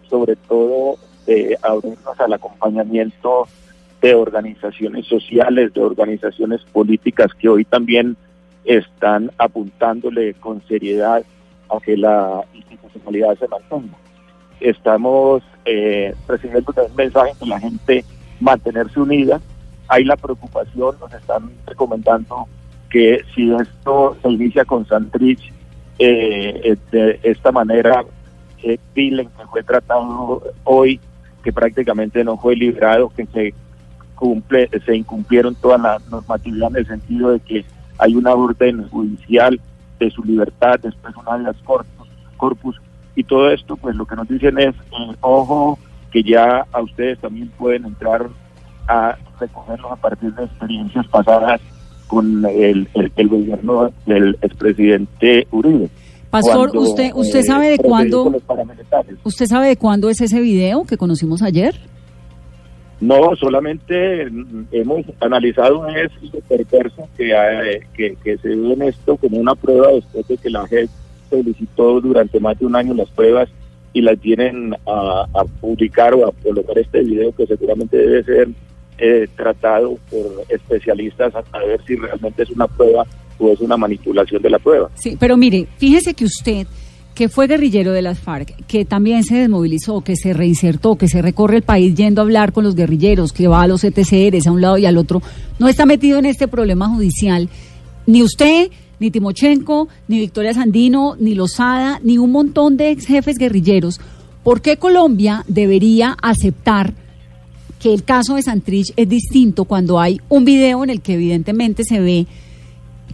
[0.09, 3.49] sobre todo de abrirnos al acompañamiento
[4.03, 8.17] de organizaciones sociales, de organizaciones políticas que hoy también
[8.67, 11.25] están apuntándole con seriedad
[11.71, 13.97] a que la institucionalidad se mantenga.
[14.61, 18.05] Estamos eh, recibiendo un mensaje de la gente
[18.41, 19.41] mantenerse unida.
[19.89, 22.49] Hay la preocupación, nos están recomendando
[22.91, 25.53] que si esto se inicia con Santrich
[25.99, 28.05] eh, de esta manera,
[28.63, 31.01] eh, Pilen, que fue tratado hoy,
[31.43, 33.55] que prácticamente no fue liberado, que se
[34.15, 37.65] cumple, se incumplieron toda la normatividad en el sentido de que
[37.99, 39.61] hay una orden judicial
[39.99, 42.81] de su libertad, después una de las corpus, corpus
[43.15, 45.79] y todo esto, pues lo que nos dicen es, eh, ojo,
[46.11, 48.29] que ya a ustedes también pueden entrar
[48.89, 51.61] a recogerlos a partir de experiencias pasadas
[52.07, 55.91] con el, el, gobierno del expresidente Uribe.
[56.31, 58.33] Pastor, usted usted eh, sabe de cuándo
[59.25, 61.75] usted sabe de cuándo es ese video que conocimos ayer.
[63.01, 64.23] No, solamente
[64.73, 69.93] hemos analizado es lo perverso que, que, que, se ve en esto como una prueba
[69.93, 70.89] después de que la JEP
[71.29, 73.51] solicitó durante más de un año las pruebas
[73.93, 78.49] y las vienen a, publicar o a colocar este video que seguramente debe ser
[78.99, 83.07] eh, tratado por especialistas a ver si realmente es una prueba
[83.39, 84.91] o es una manipulación de la prueba.
[84.95, 86.67] Sí, pero mire, fíjese que usted
[87.17, 91.23] que fue guerrillero de las FARC, que también se desmovilizó, que se reinsertó, que se
[91.23, 94.53] recorre el país yendo a hablar con los guerrilleros, que va a los ETCRs a
[94.53, 95.23] un lado y al otro,
[95.59, 97.49] no está metido en este problema judicial.
[98.07, 103.39] Ni usted, ni Timochenko, ni Victoria Sandino, ni Lozada, ni un montón de ex jefes
[103.39, 103.99] guerrilleros.
[104.45, 106.93] ¿Por qué Colombia debería aceptar
[107.79, 111.83] que el caso de Santrich es distinto cuando hay un video en el que evidentemente
[111.83, 112.27] se ve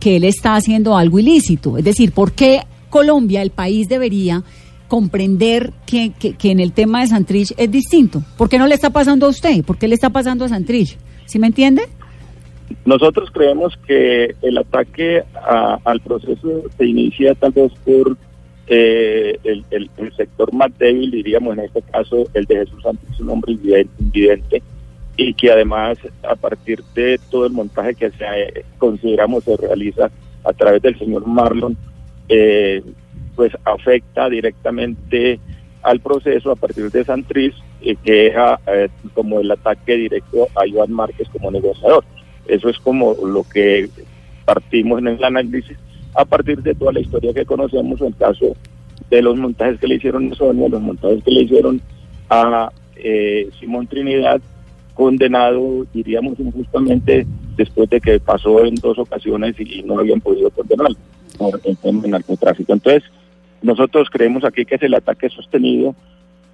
[0.00, 1.78] que él está haciendo algo ilícito?
[1.78, 2.62] Es decir, ¿por qué
[2.93, 4.45] Colombia, el país, debería
[4.86, 8.22] comprender que, que, en el tema de Santrich es distinto.
[8.36, 9.64] ¿Por qué no le está pasando a usted?
[9.64, 10.99] ¿Por qué le está pasando a Santrich?
[11.24, 11.84] ¿Sí me entiende?
[12.84, 15.24] Nosotros creemos que el ataque
[15.84, 18.18] al proceso se inicia tal vez por
[18.66, 23.53] eh, el, sector más débil, diríamos en este caso el de Jesús Santrich, un hombre
[23.99, 24.62] invidente,
[25.16, 30.11] y que además a partir de todo el montaje que se, eh, consideramos se realiza
[30.45, 31.78] a través del señor Marlon,
[32.29, 32.83] eh,
[33.35, 35.41] pues afecta directamente
[35.83, 40.66] al proceso a partir de Santriz, y que deja eh, como el ataque directo a
[40.66, 42.05] Iván Márquez como negociador.
[42.47, 43.89] Eso es como lo que
[44.45, 45.77] partimos en el análisis
[46.14, 48.55] a partir de toda la historia que conocemos, el caso
[49.11, 51.81] de los montajes que le hicieron a Sonia, los montajes que le hicieron
[52.29, 54.41] a eh, Simón Trinidad,
[54.95, 60.97] condenado, diríamos injustamente, después de que pasó en dos ocasiones y no habían podido condenarlo
[61.51, 62.72] por el narcotráfico.
[62.72, 63.03] Entonces,
[63.62, 65.95] nosotros creemos aquí que es el ataque sostenido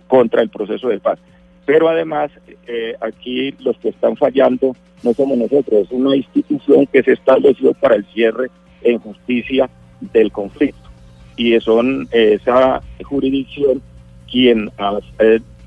[0.07, 1.18] contra el proceso de paz.
[1.64, 2.30] Pero además,
[2.66, 7.74] eh, aquí los que están fallando no somos nosotros, es una institución que se estableció
[7.74, 8.49] para el cierre
[8.82, 9.68] en justicia
[10.12, 10.89] del conflicto.
[11.36, 13.82] Y son eh, esa jurisdicción
[14.30, 14.99] quien ha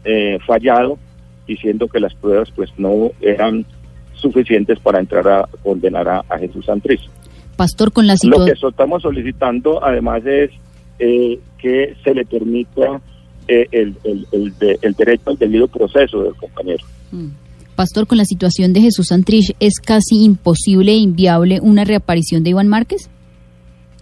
[0.03, 0.97] eh, fallado
[1.47, 3.65] diciendo que las pruebas pues no eran
[4.13, 7.01] suficientes para entrar a condenar a, Jesús Santriz.
[7.55, 10.51] Pastor, con la Lo que estamos solicitando además es
[10.99, 13.01] eh, que se le permita
[13.47, 14.27] eh, el, el,
[14.81, 16.83] el, derecho al debido proceso del compañero.
[17.11, 17.27] Mm.
[17.75, 22.51] Pastor, con la situación de Jesús Santrich, ¿es casi imposible e inviable una reaparición de
[22.51, 23.09] Iván Márquez?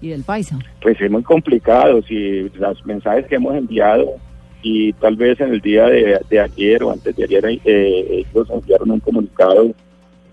[0.02, 0.60] ¿Y del Paisa?
[0.82, 2.02] Pues es muy complicado.
[2.04, 4.16] Si los mensajes que hemos enviado
[4.62, 8.91] y tal vez en el día de, ayer o antes de ayer eh, ellos enviaron
[8.91, 9.74] un comunicado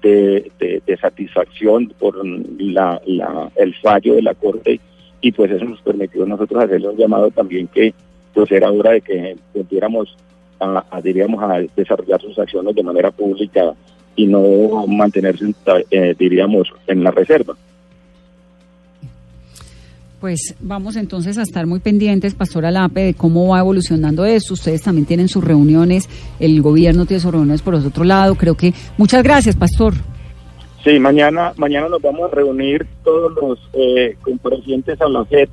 [0.07, 3.01] de, satisfacción por la,
[3.57, 4.81] el fallo de la Corte
[5.21, 7.95] y pues eso nos permitió a nosotros hacerle un llamado también que
[8.33, 10.17] pues era hora de que pudiéramos
[10.61, 13.75] a, diríamos, a desarrollar sus acciones de manera pública
[14.15, 15.53] y no mantenerse,
[15.91, 17.57] eh, diríamos, en la reserva.
[20.27, 24.55] Pues vamos entonces a estar muy pendientes, Pastor Alape, de cómo va evolucionando esto.
[24.55, 26.09] Ustedes también tienen sus reuniones,
[26.41, 28.35] el gobierno tiene sus reuniones por otro lado.
[28.35, 29.95] Creo que muchas gracias, Pastor.
[30.83, 35.49] Sí, mañana, mañana nos vamos a reunir todos los eh, comparecientes a la FED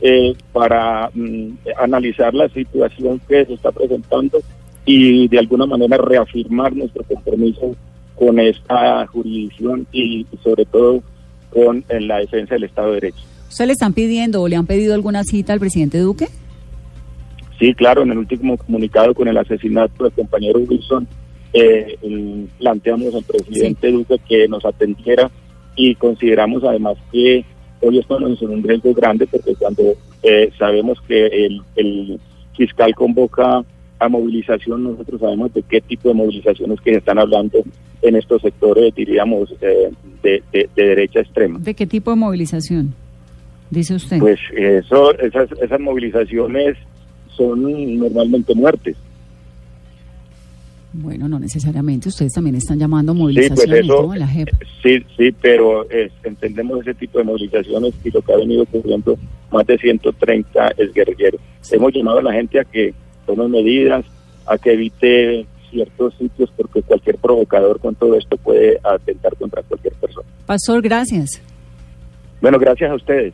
[0.00, 1.50] eh, para mm,
[1.80, 4.40] analizar la situación que se está presentando
[4.86, 7.76] y de alguna manera reafirmar nuestro compromiso
[8.16, 11.00] con esta jurisdicción y sobre todo
[11.50, 13.39] con la defensa del Estado de Derecho.
[13.50, 16.28] ¿Usted le están pidiendo o le han pedido alguna cita al presidente Duque?
[17.58, 21.06] Sí, claro, en el último comunicado con el asesinato del compañero Wilson,
[21.52, 21.96] eh,
[22.58, 25.30] planteamos al presidente Duque que nos atendiera
[25.76, 27.44] y consideramos además que
[27.82, 29.82] hoy estamos en un riesgo grande porque cuando
[30.22, 32.20] eh, sabemos que el, el
[32.56, 33.62] fiscal convoca
[33.98, 37.58] a movilización, nosotros sabemos de qué tipo de movilizaciones que se están hablando
[38.00, 39.90] en estos sectores, diríamos, eh,
[40.22, 41.58] de, de- de derecha extrema.
[41.58, 42.94] ¿De qué tipo de movilización?
[43.70, 44.18] Dice usted.
[44.18, 46.76] Pues eso, esas, esas movilizaciones
[47.36, 48.96] son normalmente muertes.
[50.92, 52.08] Bueno, no necesariamente.
[52.08, 54.12] Ustedes también están llamando a Sí, pues movilizaciones eso, ¿no?
[54.12, 54.48] a la JEP.
[54.82, 59.16] sí, sí, pero eh, entendemos ese tipo de movilizaciones y lo que ha venido ocurriendo,
[59.52, 61.38] más de 130 es guerrillero.
[61.70, 62.92] Hemos llamado a la gente a que
[63.24, 64.04] tome medidas,
[64.46, 69.94] a que evite ciertos sitios porque cualquier provocador con todo esto puede atentar contra cualquier
[69.94, 70.26] persona.
[70.44, 71.40] Pastor, gracias.
[72.40, 73.32] Bueno, gracias a ustedes.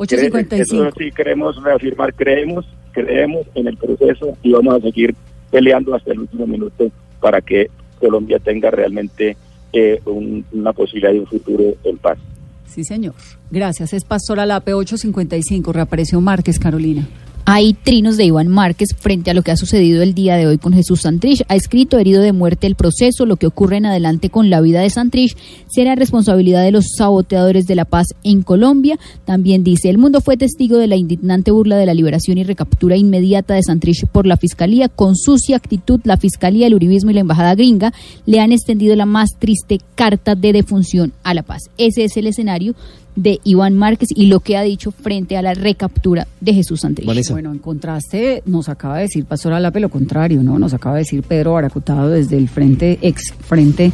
[0.00, 0.60] 8.55.
[0.62, 5.14] Eso sí queremos reafirmar, creemos, creemos en el proceso y vamos a seguir
[5.50, 6.90] peleando hasta el último minuto
[7.20, 9.36] para que Colombia tenga realmente
[9.72, 12.18] eh, un- una posibilidad de un futuro en paz.
[12.66, 13.14] Sí, señor.
[13.50, 13.92] Gracias.
[13.92, 15.72] Es Pastor Alape 855.
[15.72, 17.06] Reapareció Márquez, Carolina.
[17.46, 20.58] Hay trinos de Iván Márquez frente a lo que ha sucedido el día de hoy
[20.58, 21.42] con Jesús Santrich.
[21.48, 23.26] Ha escrito herido de muerte el proceso.
[23.26, 25.36] Lo que ocurre en adelante con la vida de Santrich
[25.68, 28.98] será responsabilidad de los saboteadores de la paz en Colombia.
[29.24, 32.96] También dice, el mundo fue testigo de la indignante burla de la liberación y recaptura
[32.96, 34.88] inmediata de Santrich por la Fiscalía.
[34.88, 37.92] Con sucia actitud, la Fiscalía, el Uribismo y la Embajada gringa
[38.26, 41.62] le han extendido la más triste carta de defunción a la paz.
[41.78, 42.74] Ese es el escenario
[43.16, 47.30] de Iván Márquez y lo que ha dicho frente a la recaptura de Jesús Santrich.
[47.30, 50.58] Bueno, en contraste, nos acaba de decir Pastor Alape lo contrario, ¿no?
[50.58, 53.92] Nos acaba de decir Pedro Baracutado desde el frente, ex frente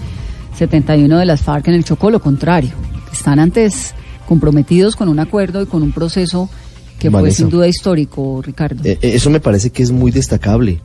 [0.57, 2.71] 71 de las FARC en el Chocó, lo contrario.
[3.13, 3.95] Están antes
[4.27, 6.49] comprometidos con un acuerdo y con un proceso
[6.99, 7.39] que fue Vanessa.
[7.39, 8.83] sin duda histórico, Ricardo.
[8.85, 10.81] Eh, eh, eso me parece que es muy destacable,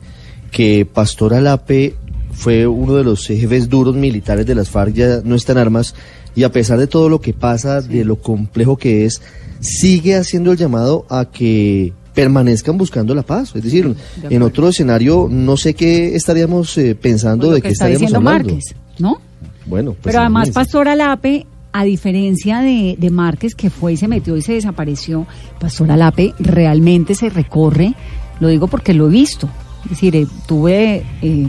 [0.50, 1.94] que Pastor Alape
[2.32, 5.94] fue uno de los jefes duros militares de las FARC, ya no está en armas,
[6.34, 9.20] y a pesar de todo lo que pasa, de lo complejo que es,
[9.60, 13.54] sigue haciendo el llamado a que permanezcan buscando la paz.
[13.54, 13.94] Es decir,
[14.28, 18.14] en otro escenario, no sé qué estaríamos eh, pensando Lo de que qué está estaríamos
[18.14, 18.48] hablando.
[18.50, 19.20] Márquez, ¿no?
[19.66, 20.50] Bueno, pues Pero además.
[20.50, 25.26] Pastor Alape, a diferencia de, de Márquez, que fue y se metió y se desapareció,
[25.58, 27.94] Pastor Alape realmente se recorre,
[28.40, 29.48] lo digo porque lo he visto.
[29.84, 31.48] Es decir, eh, tuve eh,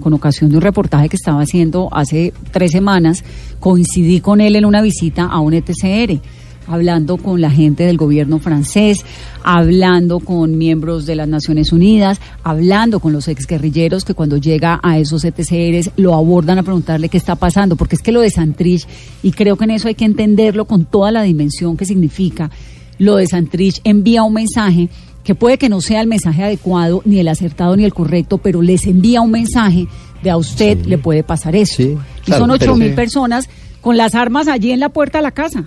[0.00, 3.24] con ocasión de un reportaje que estaba haciendo hace tres semanas,
[3.60, 6.20] coincidí con él en una visita a un ETCR
[6.66, 9.04] hablando con la gente del gobierno francés,
[9.42, 14.98] hablando con miembros de las Naciones Unidas, hablando con los exguerrilleros que cuando llega a
[14.98, 18.86] esos ETCRs lo abordan a preguntarle qué está pasando, porque es que lo de Santrich,
[19.22, 22.50] y creo que en eso hay que entenderlo con toda la dimensión que significa,
[22.98, 24.88] lo de Santrich envía un mensaje
[25.24, 28.60] que puede que no sea el mensaje adecuado, ni el acertado, ni el correcto, pero
[28.62, 29.86] les envía un mensaje
[30.22, 31.82] de a usted le puede pasar eso.
[31.82, 33.48] y claro, son ocho mil personas
[33.80, 35.64] con las armas allí en la puerta de la casa.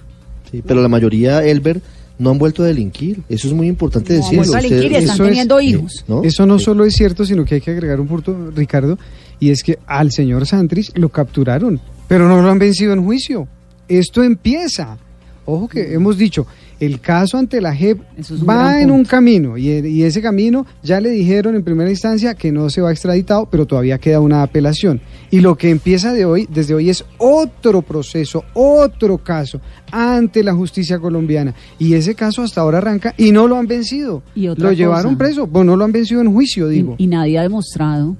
[0.52, 1.82] Sí, pero la mayoría, Elber,
[2.20, 3.22] no han vuelto a delinquir.
[3.30, 4.38] Eso es muy importante No han decirlo.
[4.52, 6.06] vuelto a delinquir y están Eso es- teniendo hijos.
[6.08, 6.24] ¿no?
[6.24, 8.98] Eso no solo es cierto, sino que hay que agregar un punto, Ricardo,
[9.40, 13.48] y es que al señor Santrich lo capturaron, pero no lo han vencido en juicio.
[13.88, 14.98] Esto empieza.
[15.46, 16.46] Ojo que hemos dicho,
[16.80, 18.00] el caso ante la JEP
[18.30, 22.36] un va en un camino y, y ese camino ya le dijeron en primera instancia
[22.36, 25.02] que no se va extraditado, pero todavía queda una apelación.
[25.32, 29.62] Y lo que empieza de hoy, desde hoy es otro proceso, otro caso
[29.92, 31.54] ante la justicia colombiana.
[31.80, 34.24] Y ese caso hasta ahora arranca y no lo han vencido.
[34.36, 36.96] Y lo llevaron preso, bueno, no lo han vencido en juicio, digo.
[36.98, 38.16] Y nadie ha demostrado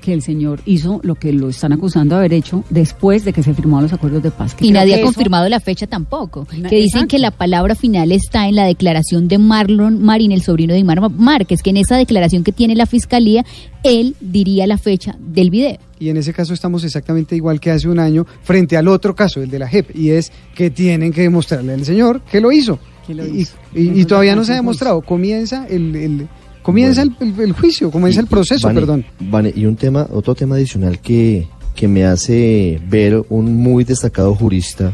[0.00, 3.42] que el señor hizo lo que lo están acusando de haber hecho después de que
[3.42, 4.54] se firmaron los acuerdos de paz.
[4.54, 6.46] que Y nadie ha eso- confirmado la fecha tampoco.
[6.56, 7.08] Na- Que dicen exacto.
[7.08, 11.00] que la palabra final está en la declaración de Marlon Marín, el sobrino de Imar
[11.10, 13.44] Márquez, que en esa declaración que tiene la fiscalía,
[13.82, 15.78] él diría la fecha del video.
[15.98, 19.42] Y en ese caso estamos exactamente igual que hace un año frente al otro caso,
[19.42, 22.78] el de la JEP, y es que tienen que demostrarle al señor que lo hizo.
[23.06, 23.56] Que lo Y- hizo.
[23.74, 25.00] y, y Entonces, todavía no se ha demostrado.
[25.02, 26.28] Comienza el, el-
[26.62, 29.04] comienza el, el- el juicio, comienza el proceso, Vane, perdón.
[29.20, 34.34] Vane, y un tema, otro tema adicional que, que me hace ver un muy destacado
[34.34, 34.92] jurista,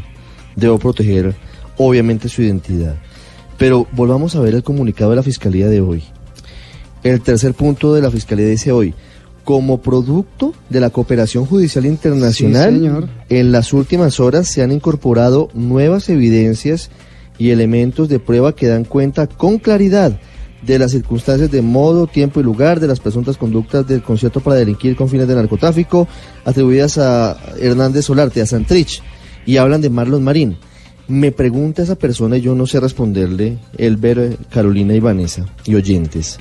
[0.55, 1.35] debo proteger
[1.77, 2.95] obviamente su identidad.
[3.57, 6.03] Pero volvamos a ver el comunicado de la Fiscalía de hoy.
[7.03, 8.93] El tercer punto de la Fiscalía dice hoy,
[9.43, 13.09] como producto de la cooperación judicial internacional, Sí, señor.
[13.29, 16.89] en las últimas horas se han incorporado nuevas evidencias
[17.39, 20.19] y elementos de prueba que dan cuenta con claridad
[20.61, 24.57] de las circunstancias de modo, tiempo y lugar de las presuntas conductas del concierto para
[24.57, 26.07] delinquir con fines de narcotráfico
[26.45, 29.01] atribuidas a Hernández Solarte, a Santrich,
[29.45, 30.57] y hablan de Marlon Marín.
[31.07, 36.37] Me pregunta esa persona y yo no sé responderle, Elber, Carolina y Vanessa y oyentes.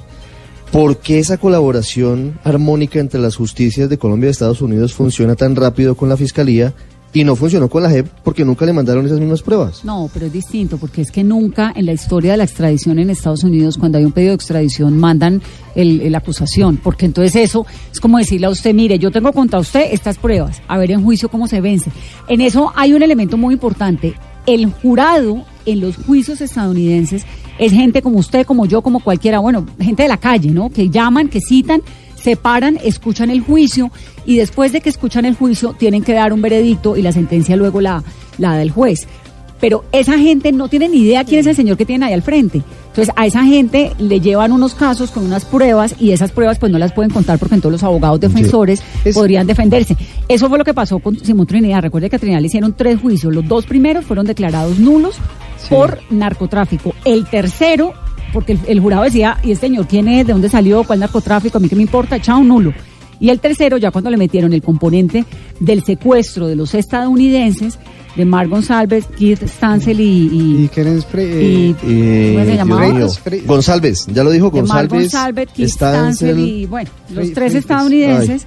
[0.73, 5.55] ¿Por qué esa colaboración armónica entre las justicias de Colombia y Estados Unidos funciona tan
[5.55, 6.75] rápido con la Fiscalía
[7.13, 9.85] y no funcionó con la JEP porque nunca le mandaron esas mismas pruebas?
[9.85, 13.11] No, pero es distinto, porque es que nunca en la historia de la extradición en
[13.11, 15.43] Estados Unidos, cuando hay un pedido de extradición, mandan
[15.75, 19.89] la acusación, porque entonces eso es como decirle a usted, mire, yo tengo contra usted
[19.93, 21.91] estas pruebas, a ver en juicio cómo se vence.
[22.29, 24.15] En eso hay un elemento muy importante.
[24.47, 27.25] El jurado en los juicios estadounidenses
[27.59, 30.71] es gente como usted, como yo, como cualquiera, bueno, gente de la calle, ¿no?
[30.71, 31.83] Que llaman, que citan,
[32.27, 33.93] se paran, escuchan el juicio
[34.25, 37.55] y después de que escuchan el juicio tienen que dar un veredicto y la sentencia
[37.55, 38.03] luego la,
[38.37, 39.07] la da el juez.
[39.61, 42.23] Pero esa gente no tiene ni idea quién es el señor que tiene ahí al
[42.23, 42.63] frente.
[42.89, 46.73] Entonces a esa gente le llevan unos casos con unas pruebas y esas pruebas pues
[46.73, 48.83] no las pueden contar porque entonces los abogados defensores
[49.15, 49.97] podrían defenderse.
[50.27, 51.81] Eso fue lo que pasó con Simón Trinidad.
[51.81, 53.33] Recuerde que a Trinidad le hicieron tres juicios.
[53.33, 55.15] Los dos primeros fueron declarados nulos
[55.71, 56.93] por narcotráfico.
[57.05, 57.95] El tercero,
[58.33, 60.27] porque el, el jurado decía, ¿y este señor quién es?
[60.27, 60.85] ¿De dónde salió?
[60.85, 61.59] ¿Cuál narcotráfico?
[61.59, 62.73] A mí qué me importa, chao, nulo.
[63.19, 65.25] Y el tercero, ya cuando le metieron el componente
[65.59, 67.79] del secuestro de los estadounidenses,
[68.15, 70.05] de Mar González, Keith Stansel y...
[70.33, 73.09] y, Y Keren Spre- y- eh, ¿cómo se Eh, llamaba?
[73.47, 75.13] González, ya lo dijo de Mar González.
[75.13, 76.39] González, Keith Stansel.
[76.39, 78.47] Y, bueno, los tres estadounidenses.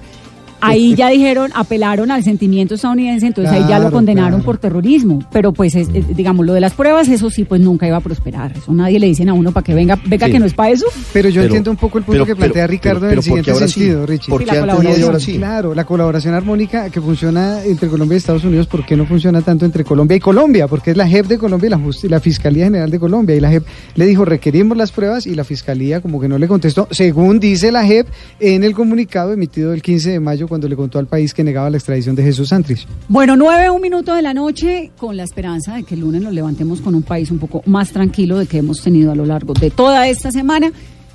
[0.60, 4.44] Ahí ya dijeron, apelaron al sentimiento estadounidense, entonces ahí ya lo condenaron claro.
[4.44, 5.20] por terrorismo.
[5.32, 8.00] Pero pues, es- es- digamos, lo de las pruebas, eso sí, pues nunca iba a
[8.00, 8.52] prosperar.
[8.56, 10.32] Eso nadie le dicen a uno para que venga, venga Sí.
[10.32, 10.86] que no es para eso.
[11.12, 13.18] Pero yo Pero- entiendo un poco el punto pero- que pero- plantea Ricardo pero- en
[13.18, 13.74] el pero ¿por qué siguiente ahora sí?
[13.80, 14.30] sentido, Richie.
[14.30, 15.20] ¿Por Sí, qué la colaboración.
[15.20, 15.36] sí?
[15.36, 19.42] Claro, la colaboración armónica que funciona entre Colombia y Estados Unidos, ¿por qué no funciona
[19.42, 20.66] tanto entre Colombia y Colombia?
[20.68, 23.36] Porque es la JEP de Colombia y la, Justi- la Fiscalía General de Colombia.
[23.36, 26.48] Y la JEP le dijo, requerimos las pruebas y la Fiscalía como que no le
[26.48, 28.06] contestó, según dice la JEP
[28.40, 31.70] en el comunicado emitido el 15 de mayo cuando le contó al país que negaba
[31.70, 32.86] la extradición de Jesús Santrich.
[33.08, 36.34] Bueno, nueve, un minuto de la noche, con la esperanza de que el lunes nos
[36.34, 39.54] levantemos con un país un poco más tranquilo de que hemos tenido a lo largo
[39.54, 40.70] de toda esta semana.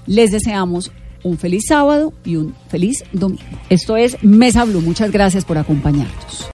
[0.08, 0.92] Les deseamos
[1.24, 3.44] un feliz sábado y un feliz domingo.
[3.70, 4.82] Esto es Mesa Blue.
[4.82, 6.50] Muchas gracias por acompañarnos.